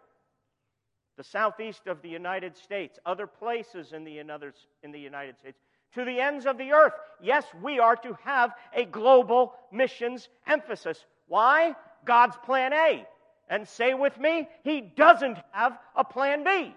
[1.18, 5.60] the southeast of the United States, other places in the, in the United States,
[5.94, 6.94] to the ends of the earth.
[7.22, 11.06] Yes, we are to have a global missions emphasis.
[11.28, 11.76] Why?
[12.06, 13.06] God's plan A.
[13.50, 16.74] And say with me, He doesn't have a plan B.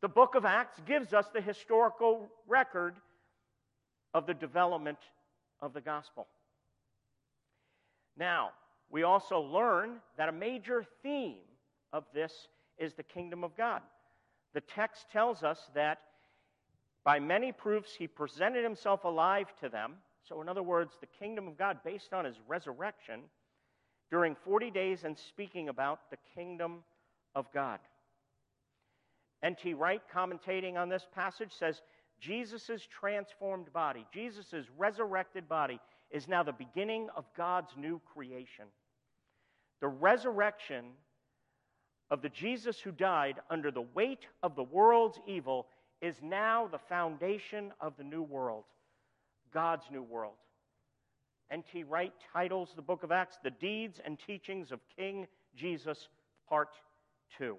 [0.00, 2.94] The book of Acts gives us the historical record
[4.14, 4.98] of the development
[5.60, 6.26] of the gospel.
[8.16, 8.50] Now,
[8.90, 11.36] we also learn that a major theme
[11.92, 13.82] of this is the kingdom of God.
[14.54, 15.98] The text tells us that
[17.04, 19.94] by many proofs he presented himself alive to them.
[20.24, 23.20] So, in other words, the kingdom of God based on his resurrection
[24.10, 26.82] during 40 days and speaking about the kingdom
[27.34, 27.78] of God.
[29.42, 29.74] N.T.
[29.74, 31.82] Wright, commentating on this passage, says
[32.20, 35.78] Jesus' transformed body, Jesus' resurrected body,
[36.10, 38.66] is now the beginning of God's new creation.
[39.80, 40.86] The resurrection
[42.10, 45.66] of the Jesus who died under the weight of the world's evil
[46.00, 48.64] is now the foundation of the new world,
[49.52, 50.34] God's new world.
[51.50, 51.84] N.T.
[51.84, 56.08] Wright titles the book of Acts The Deeds and Teachings of King Jesus,
[56.48, 56.68] Part
[57.38, 57.56] 2.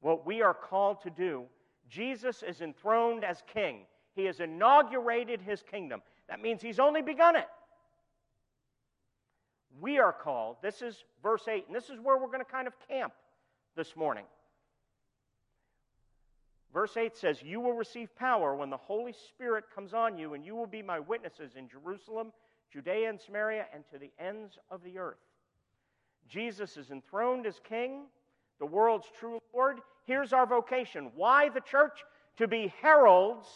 [0.00, 1.44] What we are called to do,
[1.88, 3.82] Jesus is enthroned as king.
[4.14, 6.02] He has inaugurated his kingdom.
[6.30, 7.48] That means he's only begun it.
[9.80, 12.66] We are called, this is verse 8, and this is where we're going to kind
[12.66, 13.12] of camp
[13.76, 14.24] this morning.
[16.72, 20.44] Verse 8 says, You will receive power when the Holy Spirit comes on you, and
[20.44, 22.32] you will be my witnesses in Jerusalem,
[22.72, 25.18] Judea, and Samaria, and to the ends of the earth.
[26.28, 28.04] Jesus is enthroned as king,
[28.60, 29.80] the world's true Lord.
[30.04, 31.10] Here's our vocation.
[31.16, 31.98] Why the church?
[32.36, 33.48] To be heralds.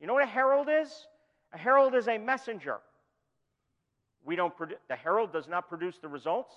[0.00, 1.08] You know what a herald is?
[1.56, 2.80] A herald is a messenger.
[4.26, 6.54] We don't produ- the herald does not produce the results.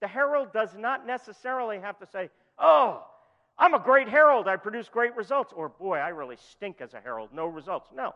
[0.00, 2.28] The herald does not necessarily have to say,
[2.58, 3.10] "Oh,
[3.56, 4.48] I'm a great herald.
[4.48, 7.32] I produce great results." Or, "Boy, I really stink as a herald.
[7.32, 8.14] No results." No.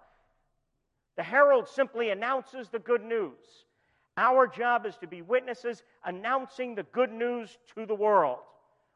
[1.14, 3.64] The herald simply announces the good news.
[4.18, 8.44] Our job is to be witnesses announcing the good news to the world.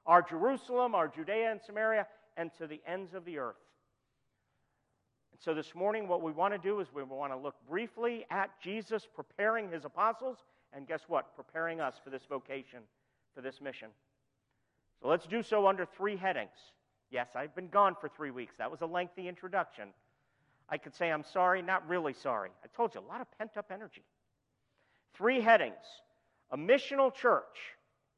[0.04, 3.69] Our Jerusalem, our Judea and Samaria, and to the ends of the earth.
[5.42, 8.50] So, this morning, what we want to do is we want to look briefly at
[8.62, 10.36] Jesus preparing his apostles,
[10.74, 11.34] and guess what?
[11.34, 12.80] Preparing us for this vocation,
[13.34, 13.88] for this mission.
[15.00, 16.50] So, let's do so under three headings.
[17.10, 18.52] Yes, I've been gone for three weeks.
[18.58, 19.88] That was a lengthy introduction.
[20.68, 22.50] I could say I'm sorry, not really sorry.
[22.62, 24.04] I told you, a lot of pent up energy.
[25.14, 25.74] Three headings.
[26.50, 27.56] A missional church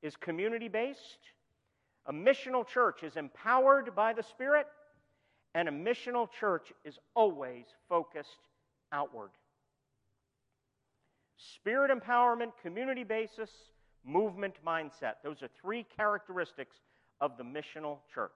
[0.02, 1.18] is community based,
[2.06, 4.66] a missional church is empowered by the Spirit
[5.54, 8.48] and a missional church is always focused
[8.92, 9.30] outward.
[11.36, 13.50] Spirit empowerment, community basis,
[14.04, 15.14] movement mindset.
[15.22, 16.76] Those are three characteristics
[17.20, 18.30] of the missional church.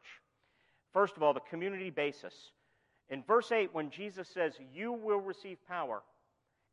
[0.92, 2.34] First of all, the community basis.
[3.08, 6.02] In verse 8, when Jesus says, You will receive power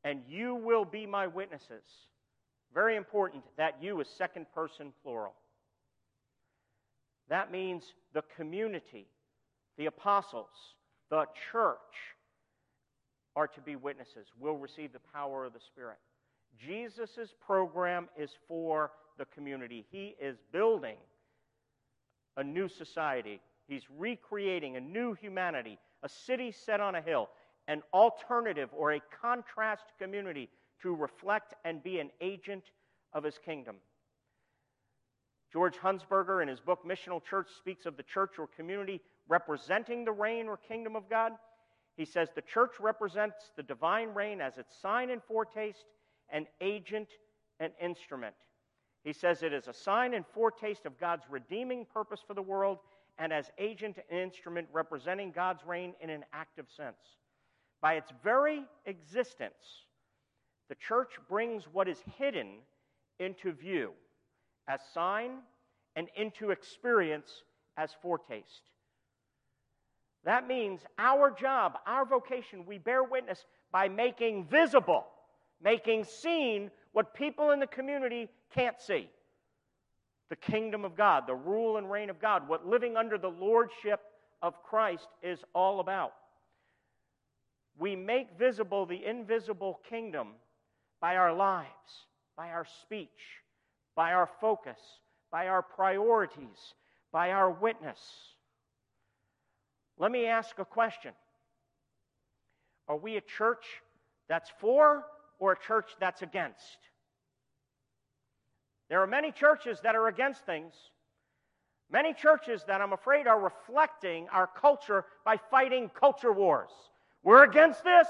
[0.04, 1.84] and you will be my witnesses,
[2.74, 5.34] very important that you is second person plural.
[7.30, 9.08] That means the community
[9.78, 10.50] the apostles,
[11.10, 11.78] the church
[13.36, 15.98] are to be witnesses, will receive the power of the Spirit.
[16.58, 19.86] Jesus' program is for the community.
[19.92, 20.98] He is building
[22.38, 27.30] a new society, he's recreating a new humanity, a city set on a hill,
[27.68, 30.50] an alternative or a contrast community
[30.82, 32.64] to reflect and be an agent
[33.14, 33.76] of his kingdom.
[35.52, 40.12] George Hunsberger, in his book Missional Church, speaks of the church or community representing the
[40.12, 41.34] reign or kingdom of God.
[41.96, 45.86] He says the church represents the divine reign as its sign and foretaste,
[46.30, 47.10] an agent
[47.60, 48.36] and instrument.
[49.04, 52.80] He says it is a sign and foretaste of God's redeeming purpose for the world
[53.18, 56.98] and as agent and instrument representing God's reign in an active sense.
[57.82, 59.86] By its very existence,
[60.70, 62.60] the church brings what is hidden
[63.20, 63.92] into view
[64.68, 65.32] as sign
[65.96, 67.44] and into experience
[67.78, 68.72] as foretaste.
[70.26, 75.06] That means our job, our vocation, we bear witness by making visible,
[75.62, 79.10] making seen what people in the community can't see.
[80.30, 84.00] The kingdom of God, the rule and reign of God, what living under the lordship
[84.42, 86.14] of Christ is all about.
[87.78, 90.30] We make visible the invisible kingdom
[91.02, 92.08] by our lives,
[92.38, 93.10] by our speech,
[93.96, 94.80] by our focus,
[95.32, 96.76] by our priorities,
[97.12, 98.00] by our witness.
[99.98, 101.14] Let me ask a question
[102.88, 103.66] Are we a church
[104.28, 105.04] that's for
[105.40, 106.78] or a church that's against?
[108.90, 110.74] There are many churches that are against things.
[111.92, 116.72] Many churches that I'm afraid are reflecting our culture by fighting culture wars.
[117.24, 118.08] We're against this.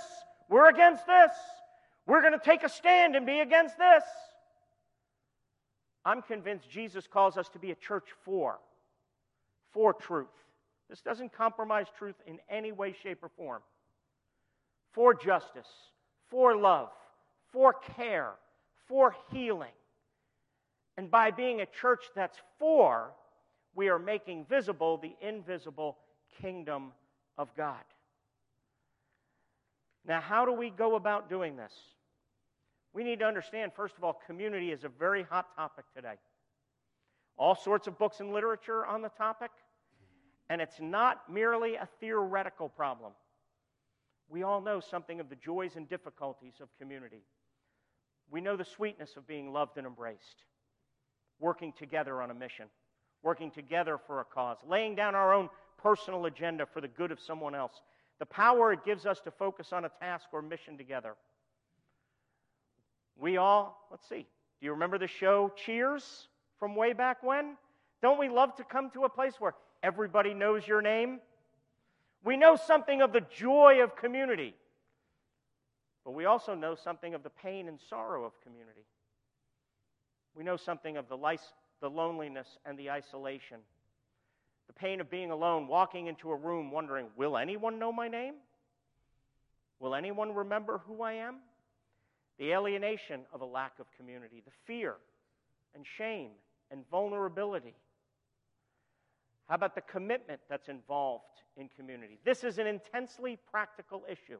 [0.50, 1.32] We're against this.
[2.06, 4.04] We're going to take a stand and be against this.
[6.06, 8.60] I'm convinced Jesus calls us to be a church for,
[9.72, 10.28] for truth.
[10.90, 13.62] This doesn't compromise truth in any way, shape, or form.
[14.92, 15.68] For justice,
[16.30, 16.90] for love,
[17.52, 18.32] for care,
[18.88, 19.72] for healing.
[20.98, 23.12] And by being a church that's for,
[23.76, 25.98] we are making visible the invisible
[26.42, 26.92] kingdom
[27.38, 27.84] of God.
[30.06, 31.74] Now, how do we go about doing this?
[32.94, 36.16] We need to understand, first of all, community is a very hot topic today.
[37.38, 39.50] All sorts of books and literature on the topic,
[40.50, 43.12] and it's not merely a theoretical problem.
[44.30, 47.24] We all know something of the joys and difficulties of community.
[48.32, 50.46] We know the sweetness of being loved and embraced,
[51.40, 52.66] working together on a mission,
[53.22, 57.20] working together for a cause, laying down our own personal agenda for the good of
[57.20, 57.82] someone else,
[58.20, 61.16] the power it gives us to focus on a task or mission together.
[63.18, 64.26] We all, let's see,
[64.60, 66.28] do you remember the show Cheers
[66.58, 67.58] from way back when?
[68.02, 69.54] Don't we love to come to a place where
[69.84, 71.20] everybody knows your name?
[72.24, 74.56] We know something of the joy of community,
[76.06, 78.86] but we also know something of the pain and sorrow of community.
[80.36, 83.58] We know something of the, lice, the loneliness and the isolation,
[84.68, 88.36] the pain of being alone, walking into a room wondering, will anyone know my name?
[89.80, 91.36] Will anyone remember who I am?
[92.40, 94.96] the alienation of a lack of community, the fear
[95.76, 96.32] and shame
[96.72, 97.76] and vulnerability.
[99.54, 102.18] How about the commitment that's involved in community?
[102.26, 104.40] This is an intensely practical issue.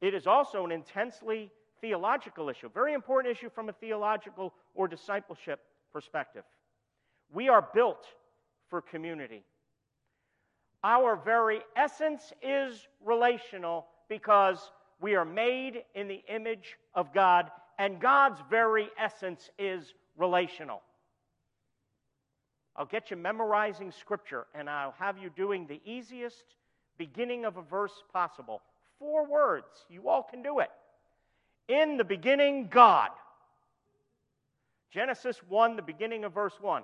[0.00, 5.60] It is also an intensely theological issue, very important issue from a theological or discipleship
[5.92, 6.42] perspective.
[7.32, 8.08] We are built
[8.68, 9.44] for community.
[10.82, 18.00] Our very essence is relational because we are made in the image of God, and
[18.00, 20.82] God's very essence is relational.
[22.76, 26.44] I'll get you memorizing scripture, and I'll have you doing the easiest
[26.98, 28.62] beginning of a verse possible.
[28.98, 29.66] Four words.
[29.88, 30.70] You all can do it.
[31.68, 33.10] In the beginning, God.
[34.90, 36.82] Genesis 1, the beginning of verse 1.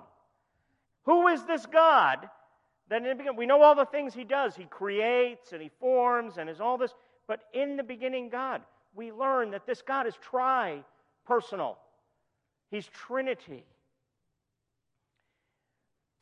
[1.05, 2.29] Who is this God?
[2.89, 4.55] Then we know all the things he does.
[4.55, 6.93] He creates and he forms and is all this.
[7.27, 8.61] But in the beginning, God,
[8.95, 10.83] we learn that this God is tri
[11.25, 11.77] personal,
[12.71, 13.65] He's Trinity.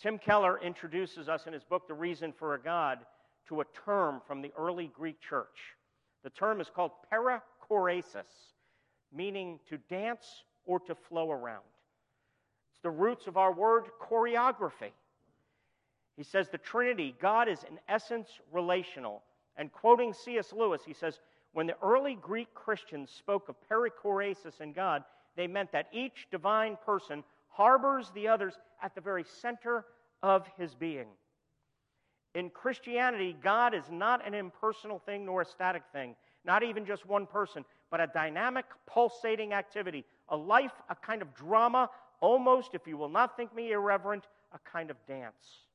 [0.02, 3.00] Tim Keller introduces us in his book, The Reason for a God,
[3.48, 5.76] to a term from the early Greek church.
[6.24, 8.54] The term is called perichoresis,
[9.14, 11.64] meaning to dance or to flow around.
[12.72, 14.91] It's the roots of our word choreography.
[16.18, 19.24] He says the Trinity, God is in essence relational,
[19.58, 20.54] and quoting C.S.
[20.54, 21.20] Lewis, he says,
[21.54, 25.04] when the early Greek Christians spoke of perichoresis in God,
[25.38, 29.86] they meant that each divine person harbors the others at the very center
[30.23, 31.07] of his being.
[32.34, 36.15] In Christianity, God is not an impersonal thing nor a static thing.
[36.45, 41.34] not even just one person, but a dynamic, pulsating activity, a life, a kind of
[41.34, 41.89] drama,
[42.21, 45.65] almost, if you will not think me irreverent, a kind of dance.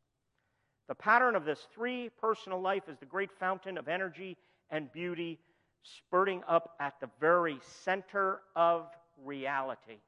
[0.88, 4.36] The pattern of this three personal life is the great fountain of energy
[4.70, 5.38] and beauty,
[5.82, 8.86] spurting up at the very center of
[9.24, 9.98] reality.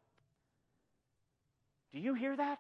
[1.93, 2.59] Do you hear that?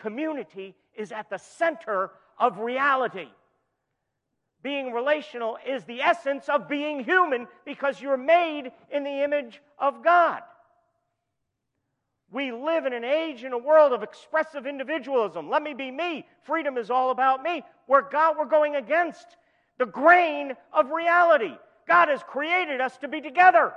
[0.00, 3.28] Community is at the center of reality.
[4.62, 10.02] Being relational is the essence of being human because you're made in the image of
[10.02, 10.42] God.
[12.30, 15.48] We live in an age in a world of expressive individualism.
[15.48, 16.26] Let me be me.
[16.42, 17.62] Freedom is all about me.
[17.86, 19.26] Where God, we're going against
[19.78, 21.54] the grain of reality.
[21.86, 23.72] God has created us to be together.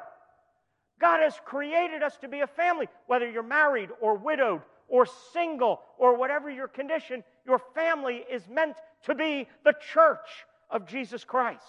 [0.99, 2.87] God has created us to be a family.
[3.07, 4.61] Whether you're married or widowed
[4.91, 8.75] or single or whatever your condition, your family is meant
[9.05, 11.63] to be the church of Jesus Christ.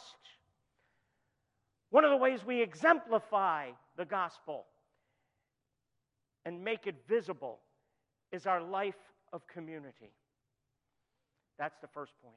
[1.91, 4.67] One of the ways we exemplify the gospel
[6.45, 7.61] and make it visible
[8.33, 8.99] is our life
[9.33, 10.11] of community.
[11.59, 12.35] That's the first point.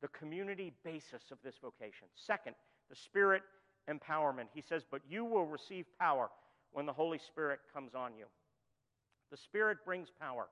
[0.00, 2.08] The community basis of this vocation.
[2.14, 2.54] Second,
[2.88, 3.42] the Spirit
[3.90, 4.46] empowerment.
[4.54, 6.30] He says, But you will receive power
[6.72, 8.24] when the Holy Spirit comes on you.
[9.32, 10.46] The Spirit brings power.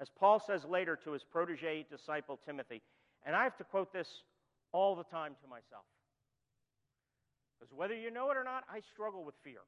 [0.00, 2.80] As Paul says later to his protege disciple Timothy,
[3.24, 4.08] and I have to quote this
[4.72, 5.84] all the time to myself.
[7.54, 9.60] Because whether you know it or not, I struggle with fear.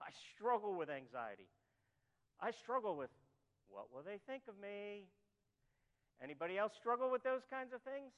[0.00, 1.46] I struggle with anxiety.
[2.40, 3.10] I struggle with
[3.68, 5.04] what will they think of me?
[6.22, 8.12] Anybody else struggle with those kinds of things?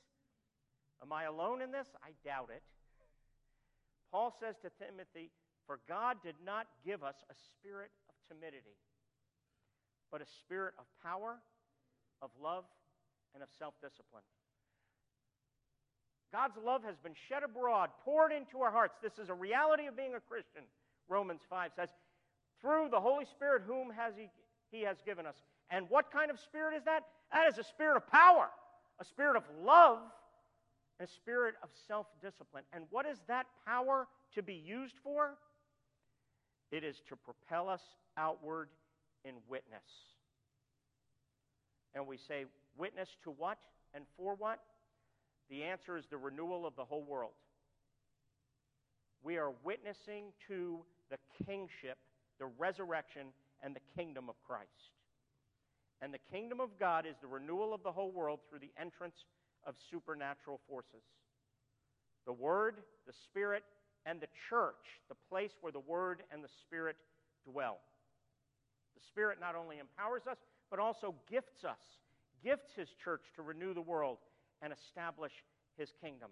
[1.03, 1.89] Am I alone in this?
[2.03, 2.63] I doubt it.
[4.13, 5.31] Paul says to Timothy,
[5.67, 8.79] For God did not give us a spirit of timidity,
[10.11, 11.37] but a spirit of power,
[12.23, 12.65] of love,
[13.35, 14.23] and of self discipline.
[16.33, 18.97] God's love has been shed abroad, poured into our hearts.
[19.03, 20.63] This is a reality of being a Christian.
[21.09, 21.89] Romans 5 says,
[22.61, 24.29] through the Holy Spirit, whom has he,
[24.71, 25.37] he has given us.
[25.71, 27.05] And what kind of spirit is that?
[27.33, 28.49] That is a spirit of power,
[29.01, 29.99] a spirit of love,
[31.01, 32.65] a spirit of self discipline.
[32.73, 35.35] And what is that power to be used for?
[36.71, 37.83] It is to propel us
[38.17, 38.69] outward
[39.27, 39.81] in witness.
[41.95, 42.45] And we say,
[42.77, 43.59] witness to what
[43.95, 44.61] and for what?
[45.49, 47.33] The answer is the renewal of the whole world.
[49.23, 51.99] We are witnessing to the kingship
[52.39, 53.29] the resurrection,
[53.63, 54.93] and the kingdom of Christ.
[56.03, 59.17] And the kingdom of God is the renewal of the whole world through the entrance
[59.67, 61.03] of supernatural forces.
[62.27, 63.63] The Word, the Spirit,
[64.05, 66.97] and the church, the place where the Word and the Spirit
[67.51, 67.79] dwell.
[68.97, 70.39] The Spirit not only empowers us,
[70.71, 71.79] but also gifts us,
[72.43, 74.19] gifts His church to renew the world
[74.63, 75.33] and establish
[75.77, 76.31] His kingdom.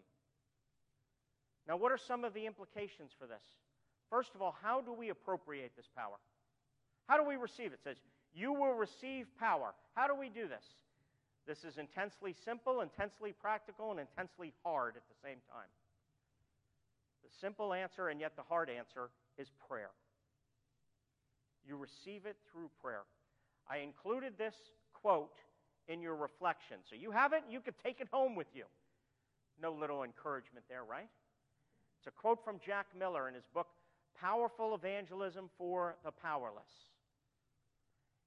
[1.68, 3.42] Now, what are some of the implications for this?
[4.10, 6.16] First of all, how do we appropriate this power?
[7.06, 7.74] How do we receive it?
[7.74, 7.96] It says,
[8.34, 9.74] You will receive power.
[9.94, 10.64] How do we do this?
[11.46, 15.68] This is intensely simple, intensely practical, and intensely hard at the same time.
[17.22, 19.90] The simple answer and yet the hard answer is prayer.
[21.66, 23.02] You receive it through prayer.
[23.68, 24.54] I included this
[24.92, 25.36] quote
[25.88, 26.78] in your reflection.
[26.88, 28.64] So you have it, you could take it home with you.
[29.60, 31.08] No little encouragement there, right?
[31.98, 33.68] It's a quote from Jack Miller in his book,
[34.20, 36.64] powerful evangelism for the powerless.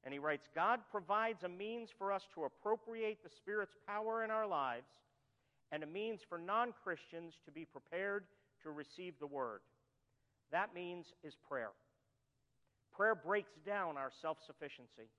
[0.04, 4.32] And he writes God provides a means for us to appropriate the Spirit's power in
[4.32, 4.88] our lives
[5.72, 8.24] and a means for non Christians to be prepared
[8.64, 9.60] to receive the Word.
[10.52, 11.72] That means is prayer.
[12.98, 15.10] Prayer breaks down our self sufficiency.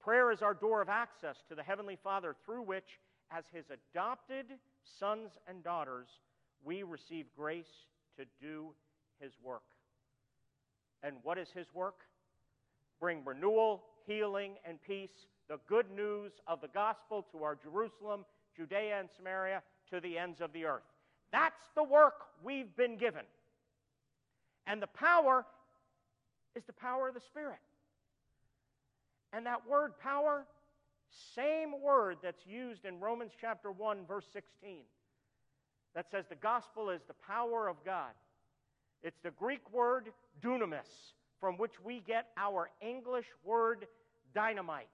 [0.00, 3.00] Prayer is our door of access to the Heavenly Father through which,
[3.30, 4.46] as His adopted
[4.98, 6.06] sons and daughters,
[6.64, 7.66] we receive grace
[8.16, 8.72] to do
[9.20, 9.62] his work.
[11.02, 12.00] And what is his work?
[13.00, 18.24] Bring renewal, healing, and peace, the good news of the gospel to our Jerusalem,
[18.56, 20.82] Judea, and Samaria, to the ends of the earth.
[21.30, 23.24] That's the work we've been given.
[24.66, 25.46] And the power
[26.58, 27.58] is the power of the Spirit.
[29.32, 30.44] And that word power,
[31.34, 34.80] same word that's used in Romans chapter 1, verse 16,
[35.94, 38.10] that says the gospel is the power of God
[39.02, 40.08] it's the Greek word
[40.42, 43.86] dunamis, from which we get our English word
[44.34, 44.88] dynamite.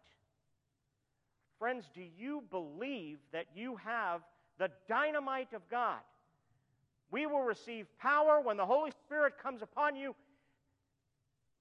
[1.59, 4.21] Friends, do you believe that you have
[4.59, 6.01] the dynamite of God?
[7.11, 10.15] We will receive power when the Holy Spirit comes upon you.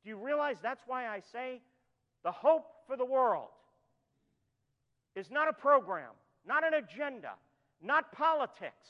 [0.04, 1.62] Do you realize that's why I say
[2.24, 3.49] the hope for the world
[5.16, 6.10] is not a program,
[6.45, 7.32] not an agenda,
[7.82, 8.88] not politics,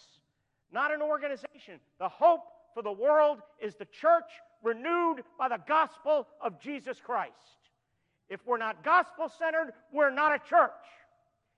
[0.72, 1.80] not an organization.
[2.00, 2.42] The hope
[2.74, 4.30] for the world is the church
[4.64, 7.34] renewed by the gospel of Jesus Christ.
[8.30, 10.72] If we're not gospel centered, we're not a church.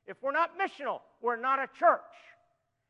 [0.07, 2.01] If we're not missional, we're not a church.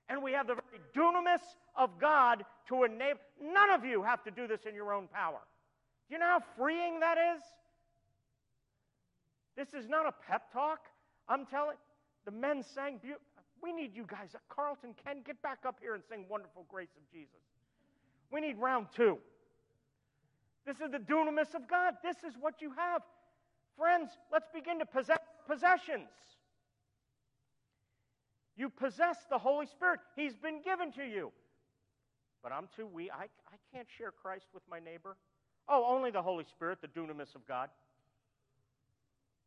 [0.10, 1.42] And we have the very dunamis
[1.76, 3.20] of God to enable.
[3.42, 5.40] None of you have to do this in your own power.
[6.08, 7.42] Do you know how freeing that is?
[9.56, 10.80] This is not a pep talk.
[11.28, 11.78] I'm telling
[12.26, 13.00] the men sang.
[13.64, 14.36] We need you guys.
[14.50, 17.42] Carlton, Ken, get back up here and sing Wonderful Grace of Jesus.
[18.32, 19.18] We need round two.
[20.66, 21.96] This is the dunamis of God.
[22.04, 23.02] This is what you have.
[23.78, 26.10] Friends, let's begin to possess possessions.
[28.58, 30.00] You possess the Holy Spirit.
[30.16, 31.32] He's been given to you.
[32.42, 33.10] But I'm too weak.
[33.14, 35.18] I, I can't share Christ with my neighbor.
[35.68, 37.70] Oh, only the Holy Spirit, the dunamis of God.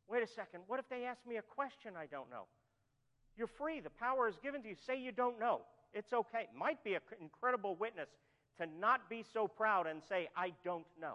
[0.08, 0.60] Wait a second.
[0.66, 2.44] What if they ask me a question I don't know?
[3.36, 3.80] You're free.
[3.80, 4.74] The power is given to you.
[4.86, 5.60] Say you don't know.
[5.92, 6.48] It's okay.
[6.56, 8.08] Might be an incredible witness
[8.58, 11.14] to not be so proud and say, I don't know.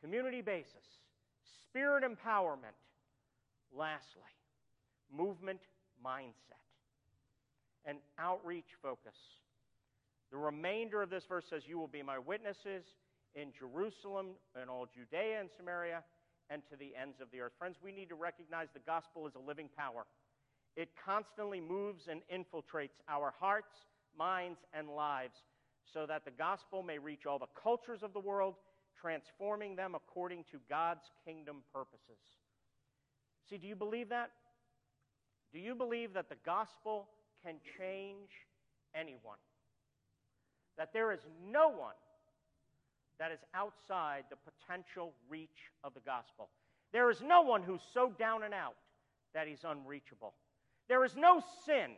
[0.00, 0.86] Community basis,
[1.68, 2.76] spirit empowerment.
[3.76, 4.22] Lastly,
[5.14, 5.60] movement
[6.04, 6.64] mindset,
[7.84, 9.16] and outreach focus.
[10.30, 12.84] The remainder of this verse says, You will be my witnesses
[13.34, 14.28] in Jerusalem
[14.60, 16.02] and all Judea and Samaria
[16.50, 17.52] and to the ends of the earth.
[17.58, 20.06] Friends, we need to recognize the gospel is a living power.
[20.76, 23.72] It constantly moves and infiltrates our hearts,
[24.16, 25.38] minds, and lives
[25.92, 28.54] so that the gospel may reach all the cultures of the world,
[29.00, 32.20] transforming them according to God's kingdom purposes.
[33.48, 34.30] See, do you believe that?
[35.52, 37.08] Do you believe that the gospel
[37.42, 38.28] can change
[38.94, 39.38] anyone?
[40.78, 41.20] That there is
[41.50, 41.94] no one
[43.18, 46.48] that is outside the potential reach of the gospel.
[46.92, 48.76] There is no one who's so down and out
[49.34, 50.34] that he's unreachable.
[50.88, 51.90] There is no sin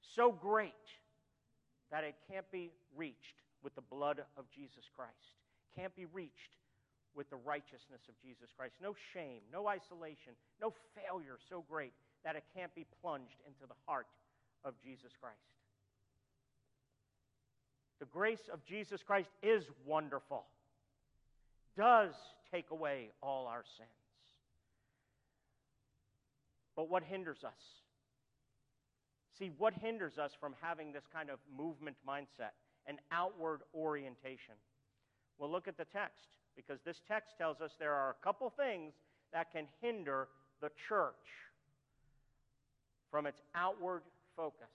[0.00, 0.72] so great
[1.90, 5.36] that it can't be reached with the blood of Jesus Christ,
[5.76, 6.56] can't be reached
[7.14, 8.74] with the righteousness of Jesus Christ.
[8.82, 11.92] No shame, no isolation, no failure so great
[12.24, 14.06] that it can't be plunged into the heart
[14.64, 15.57] of Jesus Christ.
[18.00, 20.44] The grace of Jesus Christ is wonderful,
[21.76, 22.14] does
[22.52, 23.88] take away all our sins.
[26.76, 27.82] But what hinders us?
[29.38, 32.54] See, what hinders us from having this kind of movement mindset,
[32.86, 34.54] an outward orientation?
[35.38, 36.26] Well, look at the text,
[36.56, 38.94] because this text tells us there are a couple things
[39.32, 40.28] that can hinder
[40.60, 41.14] the church
[43.10, 44.02] from its outward
[44.36, 44.68] focus.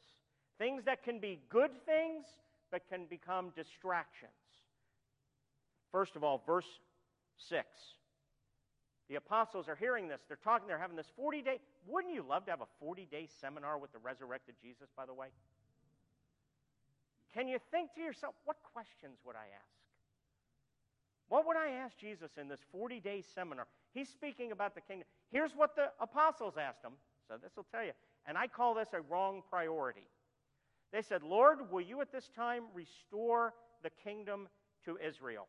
[0.57, 2.25] Things that can be good things,
[2.73, 4.33] but can become distractions.
[5.91, 6.65] First of all, verse
[7.37, 7.67] 6.
[9.09, 10.21] The apostles are hearing this.
[10.27, 11.59] They're talking, they're having this 40 day.
[11.85, 15.13] Wouldn't you love to have a 40 day seminar with the resurrected Jesus, by the
[15.13, 15.27] way?
[17.35, 19.77] Can you think to yourself, what questions would I ask?
[21.29, 23.67] What would I ask Jesus in this 40 day seminar?
[23.93, 25.07] He's speaking about the kingdom.
[25.31, 26.93] Here's what the apostles asked him.
[27.27, 27.91] So this will tell you.
[28.25, 30.07] And I call this a wrong priority.
[30.93, 34.47] They said, Lord, will you at this time restore the kingdom
[34.85, 35.47] to Israel?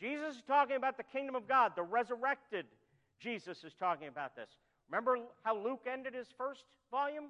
[0.00, 1.72] Jesus is talking about the kingdom of God.
[1.76, 2.66] The resurrected
[3.20, 4.50] Jesus is talking about this.
[4.90, 7.26] Remember how Luke ended his first volume,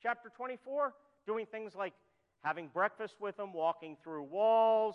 [0.00, 0.94] chapter 24?
[1.26, 1.92] Doing things like
[2.42, 4.94] having breakfast with them, walking through walls,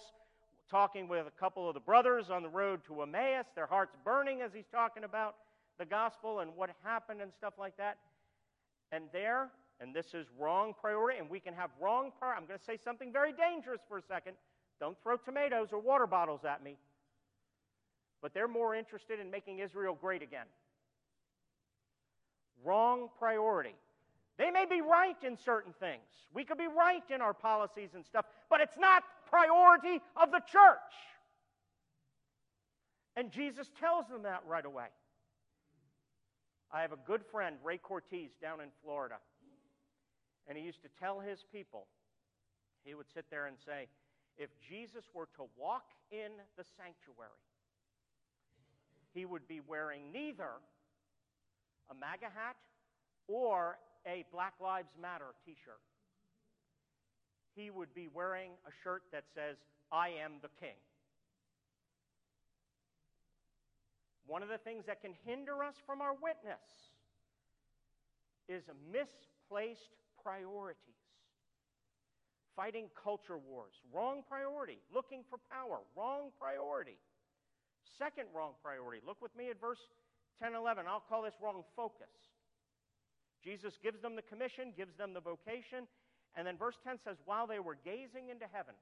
[0.69, 4.41] talking with a couple of the brothers on the road to Emmaus, their hearts burning
[4.41, 5.35] as he's talking about
[5.77, 7.97] the gospel and what happened and stuff like that.
[8.93, 9.49] And there,
[9.81, 12.41] and this is wrong priority, and we can have wrong priority.
[12.41, 14.33] I'm going to say something very dangerous for a second.
[14.79, 16.77] Don't throw tomatoes or water bottles at me.
[18.21, 20.45] But they're more interested in making Israel great again.
[22.63, 23.73] Wrong priority.
[24.37, 26.03] They may be right in certain things.
[26.33, 30.41] We could be right in our policies and stuff, but it's not priority of the
[30.51, 30.93] church.
[33.15, 34.87] And Jesus tells them that right away.
[36.71, 39.15] I have a good friend, Ray Cortez, down in Florida.
[40.47, 41.87] And he used to tell his people,
[42.83, 43.87] he would sit there and say,
[44.37, 47.29] if Jesus were to walk in the sanctuary,
[49.13, 50.59] he would be wearing neither
[51.89, 52.55] a MAGA hat
[53.27, 53.77] or
[54.07, 55.81] a Black Lives Matter t shirt.
[57.55, 59.57] He would be wearing a shirt that says,
[59.91, 60.79] I am the king.
[64.25, 66.63] One of the things that can hinder us from our witness
[68.47, 71.01] is a misplaced priorities.
[72.55, 74.79] Fighting culture wars, wrong priority.
[74.93, 76.99] Looking for power, wrong priority.
[77.97, 79.01] Second wrong priority.
[79.05, 79.79] Look with me at verse
[80.41, 80.85] 10 11.
[80.87, 82.11] I'll call this wrong focus.
[83.43, 85.87] Jesus gives them the commission, gives them the vocation,
[86.35, 88.75] and then verse 10 says, while they were gazing into heaven,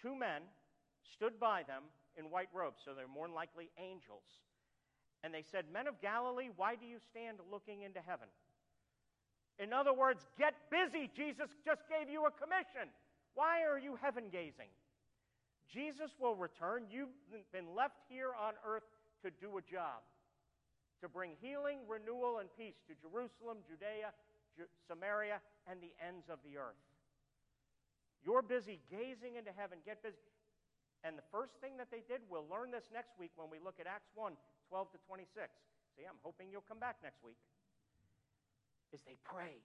[0.00, 0.42] two men
[1.14, 1.84] stood by them
[2.16, 4.24] in white robes, so they're more than likely angels.
[5.26, 8.30] And they said, Men of Galilee, why do you stand looking into heaven?
[9.58, 11.10] In other words, get busy.
[11.10, 12.94] Jesus just gave you a commission.
[13.34, 14.70] Why are you heaven gazing?
[15.66, 16.86] Jesus will return.
[16.86, 17.10] You've
[17.50, 18.86] been left here on earth
[19.26, 20.06] to do a job,
[21.02, 24.14] to bring healing, renewal, and peace to Jerusalem, Judea,
[24.86, 26.78] Samaria, and the ends of the earth.
[28.22, 29.82] You're busy gazing into heaven.
[29.82, 30.30] Get busy.
[31.02, 33.82] And the first thing that they did, we'll learn this next week when we look
[33.82, 34.38] at Acts 1
[34.68, 35.30] 12 to 26.
[35.96, 37.38] See, I'm hoping you'll come back next week.
[38.92, 39.64] Is they prayed.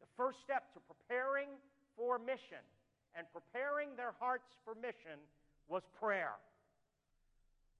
[0.00, 1.48] The first step to preparing
[1.96, 2.60] for mission
[3.14, 5.22] and preparing their hearts for mission
[5.68, 6.34] was prayer.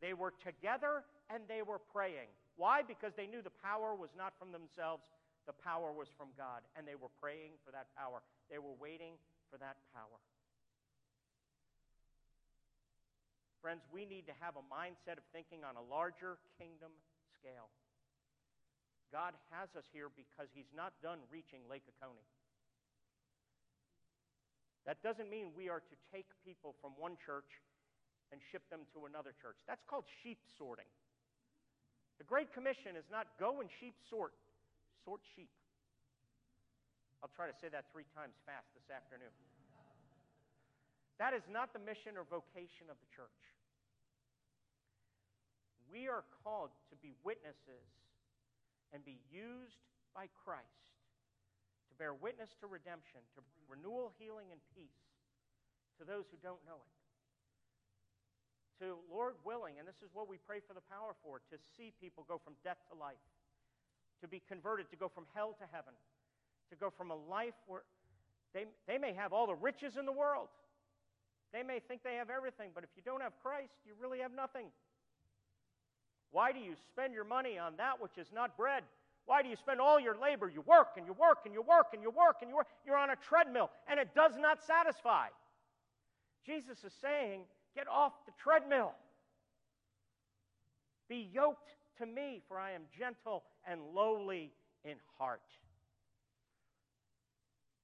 [0.01, 2.31] They were together and they were praying.
[2.57, 2.83] Why?
[2.87, 5.03] Because they knew the power was not from themselves,
[5.47, 8.23] the power was from God, and they were praying for that power.
[8.49, 9.19] They were waiting
[9.51, 10.17] for that power.
[13.65, 16.93] Friends, we need to have a mindset of thinking on a larger kingdom
[17.33, 17.73] scale.
[19.09, 22.29] God has us here because He's not done reaching Lake Oconee.
[24.85, 27.49] That doesn't mean we are to take people from one church
[28.37, 29.57] and ship them to another church.
[29.65, 30.93] That's called sheep sorting.
[32.21, 34.37] The Great Commission is not go and sheep sort,
[35.09, 35.49] sort sheep.
[37.25, 39.33] I'll try to say that three times fast this afternoon.
[41.17, 43.54] That is not the mission or vocation of the church.
[45.95, 47.87] We are called to be witnesses
[48.91, 49.79] and be used
[50.11, 50.91] by Christ
[51.87, 53.41] to bear witness to redemption, to
[53.71, 55.07] renewal, healing, and peace
[55.95, 56.95] to those who don't know it.
[58.83, 61.95] To, Lord willing, and this is what we pray for the power for, to see
[62.03, 63.23] people go from death to life,
[64.19, 65.95] to be converted, to go from hell to heaven,
[66.71, 67.87] to go from a life where
[68.51, 70.51] they, they may have all the riches in the world.
[71.55, 74.35] They may think they have everything, but if you don't have Christ, you really have
[74.35, 74.75] nothing.
[76.35, 78.83] Why do you spend your money on that which is not bread?
[79.25, 80.51] Why do you spend all your labor?
[80.53, 82.67] You work and you work and you work and you work and you work.
[82.85, 85.29] You're on a treadmill and it does not satisfy.
[86.45, 87.43] Jesus is saying,
[87.77, 88.95] get off the treadmill.
[91.09, 94.51] Be yoked to me, for I am gentle and lowly
[94.85, 95.41] in heart.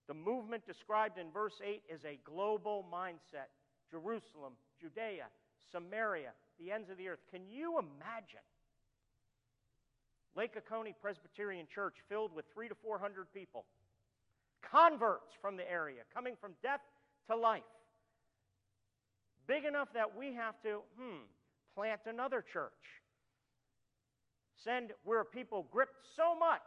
[0.08, 3.54] The movement described in verse 8 is a global mindset
[3.92, 5.26] Jerusalem, Judea,
[5.70, 7.20] Samaria, the ends of the earth.
[7.32, 8.44] Can you imagine
[10.36, 13.64] Lake Oconee Presbyterian Church filled with three to four hundred people,
[14.62, 16.80] converts from the area, coming from death
[17.28, 17.62] to life?
[19.46, 21.24] Big enough that we have to, hmm,
[21.74, 22.70] plant another church.
[24.62, 26.60] Send where people gripped so much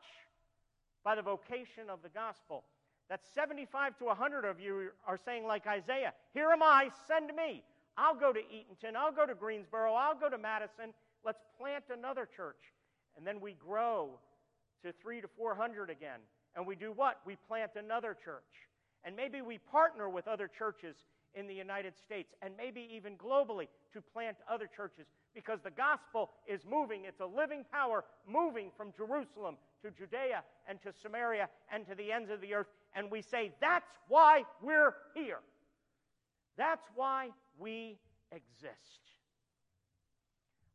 [1.03, 2.63] by the vocation of the gospel
[3.09, 7.63] that 75 to 100 of you are saying, like Isaiah, Here am I, send me.
[7.97, 8.95] I'll go to Eatonton.
[8.95, 9.93] I'll go to Greensboro.
[9.93, 10.93] I'll go to Madison.
[11.25, 12.73] Let's plant another church.
[13.17, 14.19] And then we grow
[14.83, 16.19] to three to 400 again.
[16.55, 17.19] And we do what?
[17.25, 18.43] We plant another church.
[19.03, 20.95] And maybe we partner with other churches
[21.35, 26.29] in the United States and maybe even globally to plant other churches because the gospel
[26.47, 27.05] is moving.
[27.05, 32.11] It's a living power moving from Jerusalem to Judea and to Samaria and to the
[32.11, 32.67] ends of the earth.
[32.95, 35.39] And we say, that's why we're here.
[36.55, 37.99] That's why we
[38.31, 39.01] exist.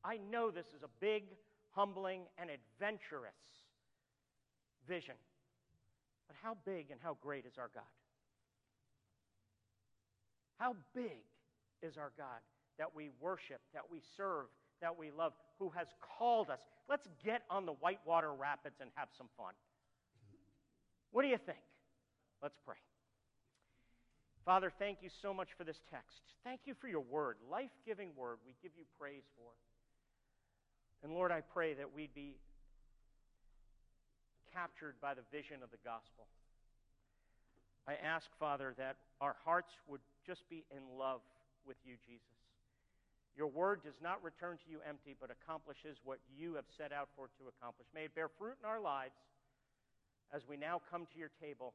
[0.04, 1.24] I know this is a big,
[1.72, 3.32] humbling, and adventurous
[4.86, 5.14] vision.
[6.26, 7.82] But how big and how great is our God?
[10.58, 11.22] How big
[11.82, 12.40] is our God
[12.78, 14.46] that we worship, that we serve,
[14.80, 15.88] that we love, who has
[16.18, 16.60] called us?
[16.88, 19.54] Let's get on the Whitewater Rapids and have some fun.
[21.10, 21.58] What do you think?
[22.42, 22.76] Let's pray.
[24.48, 26.24] Father, thank you so much for this text.
[26.40, 28.40] Thank you for your word, life giving word.
[28.48, 29.52] We give you praise for.
[31.04, 32.40] And Lord, I pray that we'd be
[34.48, 36.24] captured by the vision of the gospel.
[37.84, 41.20] I ask, Father, that our hearts would just be in love
[41.66, 42.40] with you, Jesus.
[43.36, 47.12] Your word does not return to you empty, but accomplishes what you have set out
[47.20, 47.86] for it to accomplish.
[47.94, 49.20] May it bear fruit in our lives
[50.32, 51.74] as we now come to your table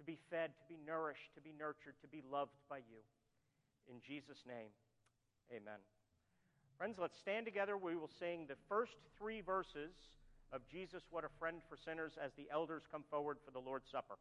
[0.00, 3.04] to be fed, to be nourished, to be nurtured, to be loved by you.
[3.84, 4.72] In Jesus' name,
[5.52, 5.76] amen.
[6.78, 7.76] Friends, let's stand together.
[7.76, 9.92] We will sing the first three verses
[10.52, 13.90] of Jesus, What a Friend for Sinners, as the elders come forward for the Lord's
[13.92, 14.16] Supper.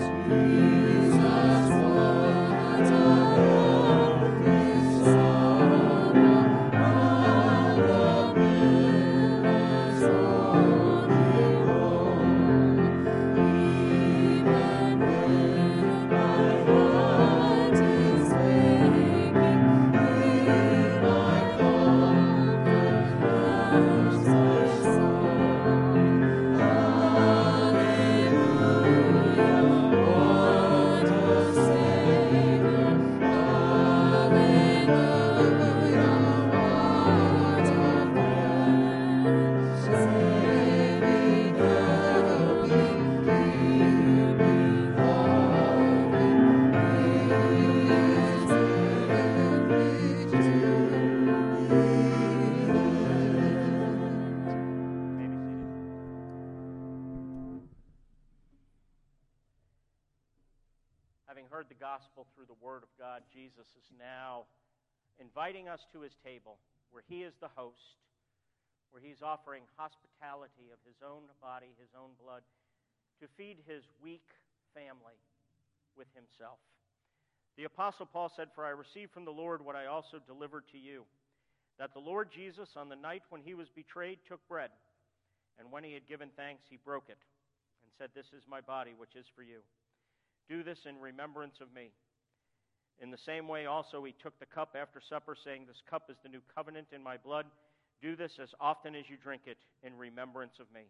[0.00, 0.99] Spirit.
[63.20, 64.48] God, Jesus is now
[65.20, 66.56] inviting us to his table
[66.90, 68.00] where he is the host,
[68.90, 72.40] where he's offering hospitality of his own body, his own blood,
[73.20, 74.24] to feed his weak
[74.72, 75.20] family
[75.96, 76.56] with himself.
[77.60, 80.78] The Apostle Paul said, For I received from the Lord what I also delivered to
[80.78, 81.04] you,
[81.78, 84.70] that the Lord Jesus, on the night when he was betrayed, took bread.
[85.58, 87.20] And when he had given thanks, he broke it
[87.84, 89.60] and said, This is my body, which is for you.
[90.48, 91.92] Do this in remembrance of me.
[93.00, 96.16] In the same way, also, he took the cup after supper, saying, This cup is
[96.22, 97.46] the new covenant in my blood.
[98.02, 100.82] Do this as often as you drink it in remembrance of me.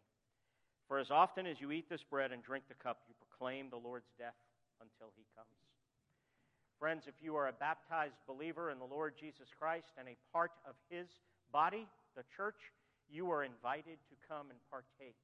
[0.88, 3.78] For as often as you eat this bread and drink the cup, you proclaim the
[3.78, 4.34] Lord's death
[4.82, 5.54] until he comes.
[6.80, 10.50] Friends, if you are a baptized believer in the Lord Jesus Christ and a part
[10.66, 11.06] of his
[11.52, 12.58] body, the church,
[13.08, 15.18] you are invited to come and partake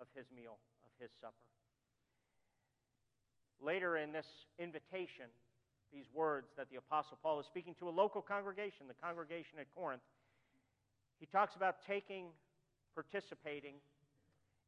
[0.00, 1.46] of his meal, of his supper.
[3.62, 4.26] Later in this
[4.58, 5.30] invitation,
[5.92, 9.66] these words that the Apostle Paul is speaking to a local congregation, the congregation at
[9.74, 10.02] Corinth,
[11.18, 12.26] he talks about taking,
[12.94, 13.74] participating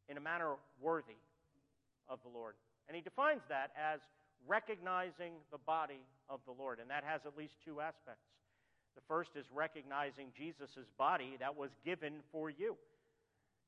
[0.08, 1.20] in a manner worthy
[2.08, 2.54] of the Lord.
[2.88, 4.00] And he defines that as
[4.46, 6.00] recognizing the body
[6.30, 6.80] of the Lord.
[6.80, 8.24] And that has at least two aspects.
[8.96, 12.76] The first is recognizing Jesus' body that was given for you.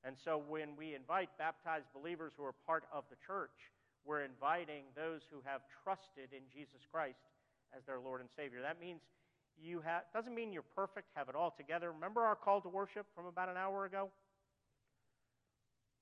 [0.03, 3.53] And so when we invite baptized believers who are part of the church,
[4.07, 7.21] we're inviting those who have trusted in Jesus Christ
[7.77, 8.63] as their Lord and Savior.
[8.63, 9.01] That means
[9.61, 11.93] you have doesn't mean you're perfect, have it all together.
[11.93, 14.11] Remember our call to worship from about an hour ago?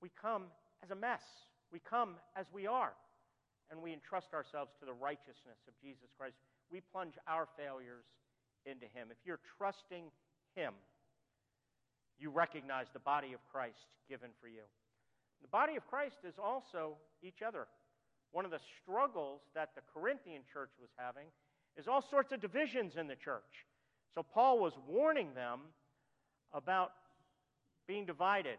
[0.01, 0.45] We come
[0.83, 1.21] as a mess.
[1.71, 2.93] We come as we are.
[3.69, 6.35] And we entrust ourselves to the righteousness of Jesus Christ.
[6.71, 8.05] We plunge our failures
[8.65, 9.09] into Him.
[9.11, 10.09] If you're trusting
[10.55, 10.73] Him,
[12.17, 14.65] you recognize the body of Christ given for you.
[15.41, 17.67] The body of Christ is also each other.
[18.31, 21.27] One of the struggles that the Corinthian church was having
[21.77, 23.65] is all sorts of divisions in the church.
[24.13, 25.59] So Paul was warning them
[26.53, 26.91] about
[27.87, 28.57] being divided,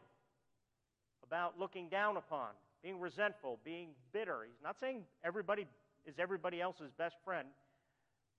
[1.25, 2.51] about looking down upon,
[2.83, 4.39] being resentful, being bitter.
[4.47, 5.67] He's not saying everybody
[6.07, 7.47] is everybody else's best friend,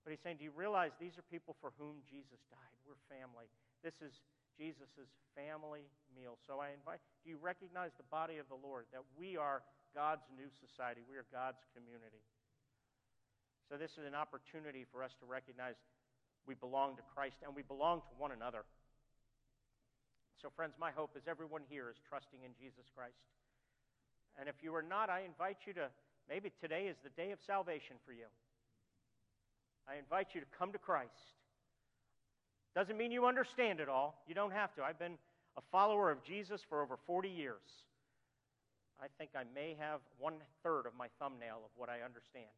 [0.03, 2.77] but he's saying, Do you realize these are people for whom Jesus died?
[2.87, 3.45] We're family.
[3.83, 4.13] This is
[4.57, 5.85] Jesus' family
[6.17, 6.37] meal.
[6.47, 9.61] So I invite, do you recognize the body of the Lord, that we are
[9.93, 11.01] God's new society?
[11.05, 12.21] We are God's community.
[13.71, 15.79] So this is an opportunity for us to recognize
[16.45, 18.67] we belong to Christ and we belong to one another.
[20.41, 23.23] So, friends, my hope is everyone here is trusting in Jesus Christ.
[24.37, 25.87] And if you are not, I invite you to,
[26.27, 28.27] maybe today is the day of salvation for you.
[29.87, 31.31] I invite you to come to Christ.
[32.75, 34.21] Doesn't mean you understand it all.
[34.27, 34.83] You don't have to.
[34.83, 35.15] I've been
[35.55, 37.87] a follower of Jesus for over 40 years.
[39.01, 42.51] I think I may have one third of my thumbnail of what I understand.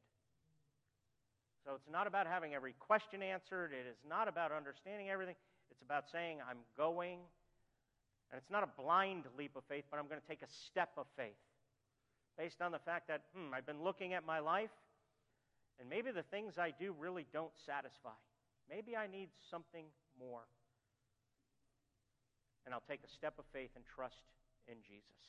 [1.65, 3.71] So it's not about having every question answered.
[3.71, 5.35] It is not about understanding everything.
[5.71, 7.19] It's about saying, I'm going,
[8.31, 10.91] and it's not a blind leap of faith, but I'm going to take a step
[10.97, 11.39] of faith
[12.37, 14.73] based on the fact that, hmm, I've been looking at my life,
[15.79, 18.17] and maybe the things I do really don't satisfy.
[18.69, 19.85] Maybe I need something
[20.19, 20.43] more.
[22.65, 24.23] And I'll take a step of faith and trust
[24.67, 25.19] in Jesus.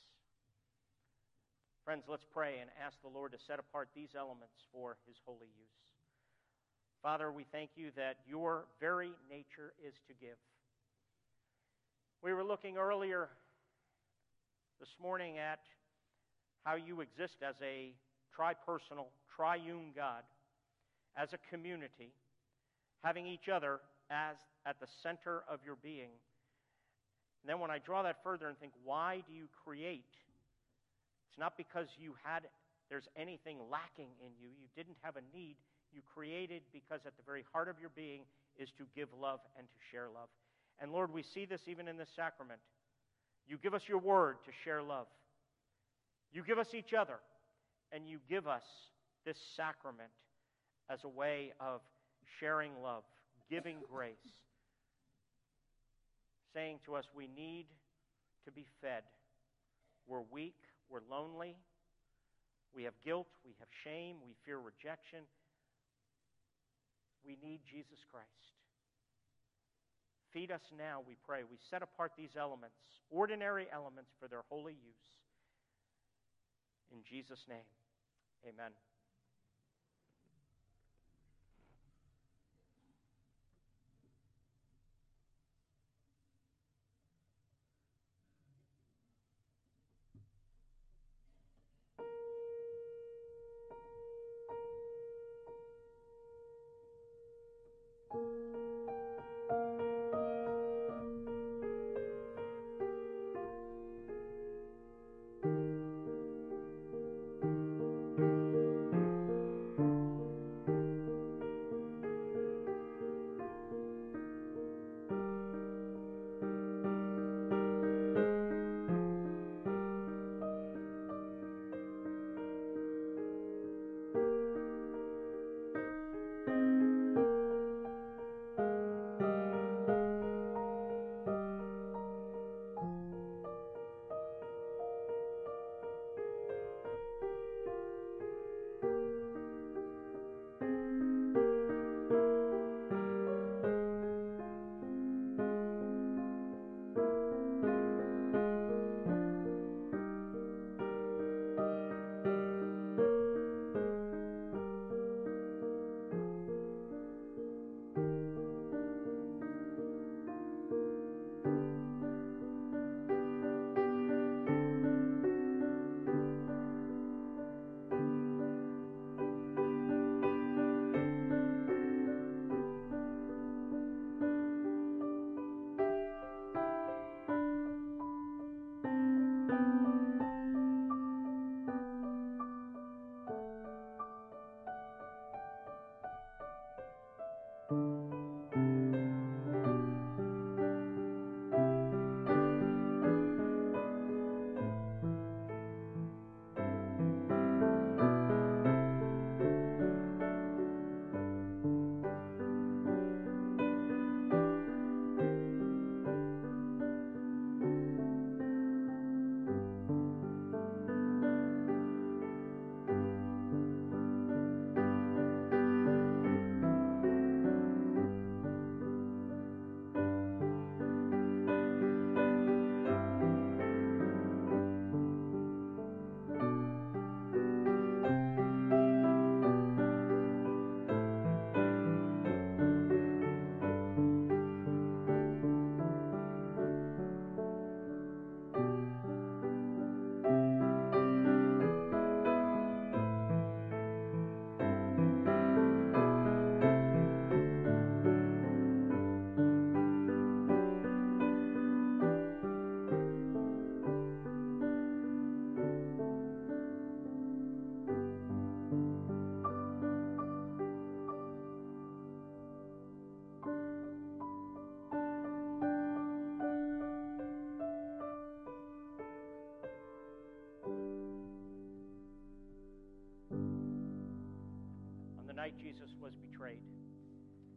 [1.85, 5.53] Friends, let's pray and ask the Lord to set apart these elements for his holy
[5.53, 5.94] use.
[7.05, 10.39] Father, we thank you that your very nature is to give.
[12.23, 13.29] We were looking earlier
[14.81, 15.61] this morning at
[16.65, 17.93] how you exist as a
[18.33, 20.23] tripersonal, triune God,
[21.15, 22.15] as a community,
[23.03, 26.09] having each other as at the center of your being.
[27.43, 30.09] And then when I draw that further and think, why do you create?
[31.29, 32.45] It's not because you had
[32.89, 34.49] there's anything lacking in you.
[34.49, 35.57] You didn't have a need.
[35.95, 38.23] You created because at the very heart of your being
[38.59, 40.29] is to give love and to share love.
[40.81, 42.61] And Lord, we see this even in this sacrament.
[43.47, 45.07] You give us your word to share love.
[46.33, 47.19] You give us each other,
[47.93, 48.65] and you give us
[49.25, 50.11] this sacrament
[50.91, 51.81] as a way of
[52.41, 53.05] sharing love,
[53.49, 54.17] giving grace,
[56.53, 57.67] saying to us, We need
[58.47, 59.03] to be fed.
[60.09, 60.57] We're weak,
[60.91, 61.57] we're lonely,
[62.75, 65.21] we have guilt, we have shame, we fear rejection.
[67.27, 68.29] We need Jesus Christ.
[70.33, 71.41] Feed us now, we pray.
[71.49, 72.77] We set apart these elements,
[73.09, 75.09] ordinary elements, for their holy use.
[76.93, 77.67] In Jesus' name,
[78.45, 78.73] amen.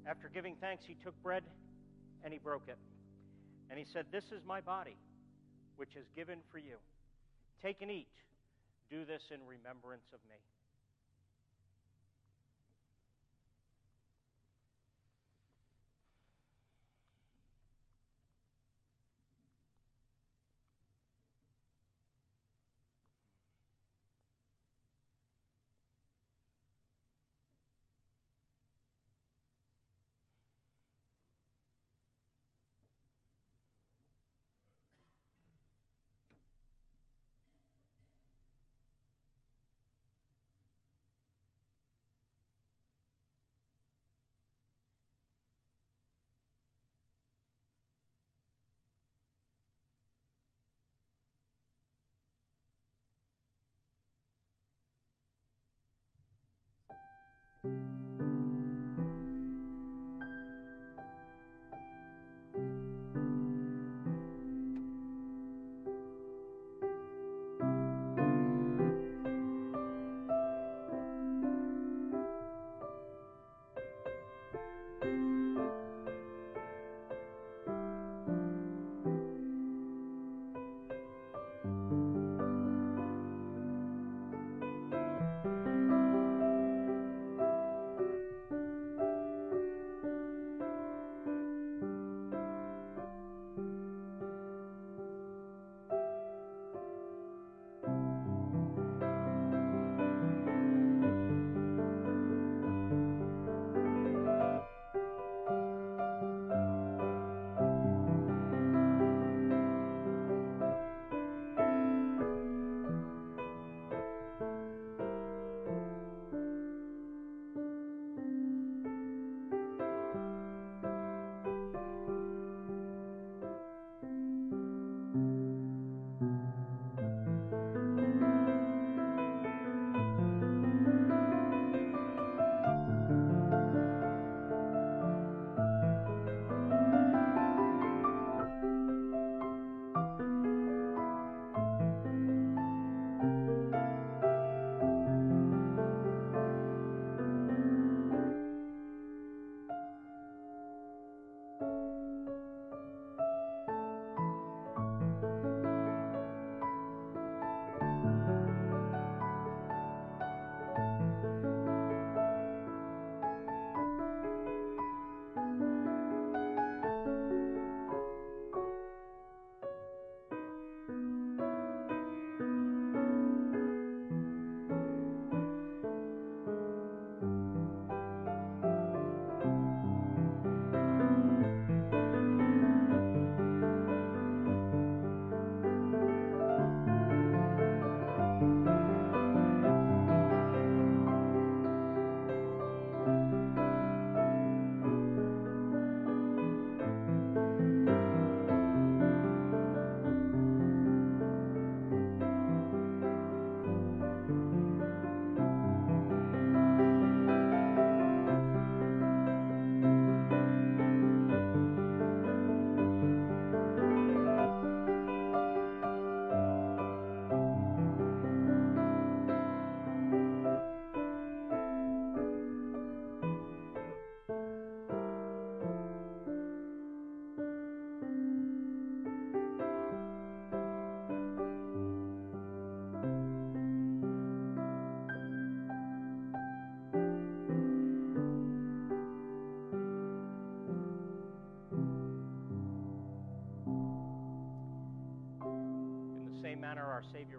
[0.07, 1.43] After giving thanks, he took bread
[2.23, 2.77] and he broke it.
[3.69, 4.95] And he said, This is my body,
[5.75, 6.77] which is given for you.
[7.61, 8.07] Take and eat.
[8.89, 10.37] Do this in remembrance of me.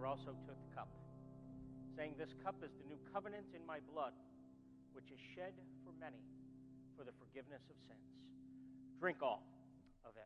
[0.09, 0.89] also took the cup,
[1.93, 4.17] saying, This cup is the new covenant in my blood,
[4.97, 5.53] which is shed
[5.85, 6.25] for many
[6.97, 8.09] for the forgiveness of sins.
[8.99, 9.45] Drink all
[10.09, 10.25] of it.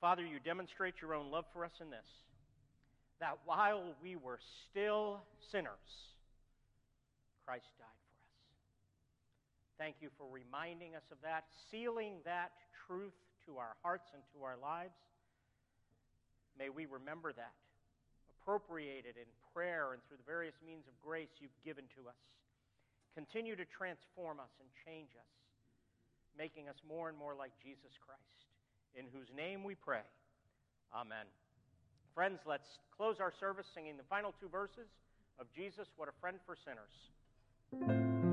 [0.00, 2.10] Father, you demonstrate your own love for us in this
[3.20, 5.70] that while we were still sinners,
[7.46, 7.93] Christ died.
[9.84, 12.56] Thank you for reminding us of that, sealing that
[12.88, 13.12] truth
[13.44, 14.96] to our hearts and to our lives.
[16.56, 17.52] May we remember that,
[18.40, 22.16] appropriate it in prayer and through the various means of grace you've given to us.
[23.12, 25.28] Continue to transform us and change us,
[26.32, 28.40] making us more and more like Jesus Christ,
[28.96, 30.08] in whose name we pray.
[30.96, 31.28] Amen.
[32.16, 34.88] Friends, let's close our service singing the final two verses
[35.36, 38.32] of Jesus, What a Friend for Sinners.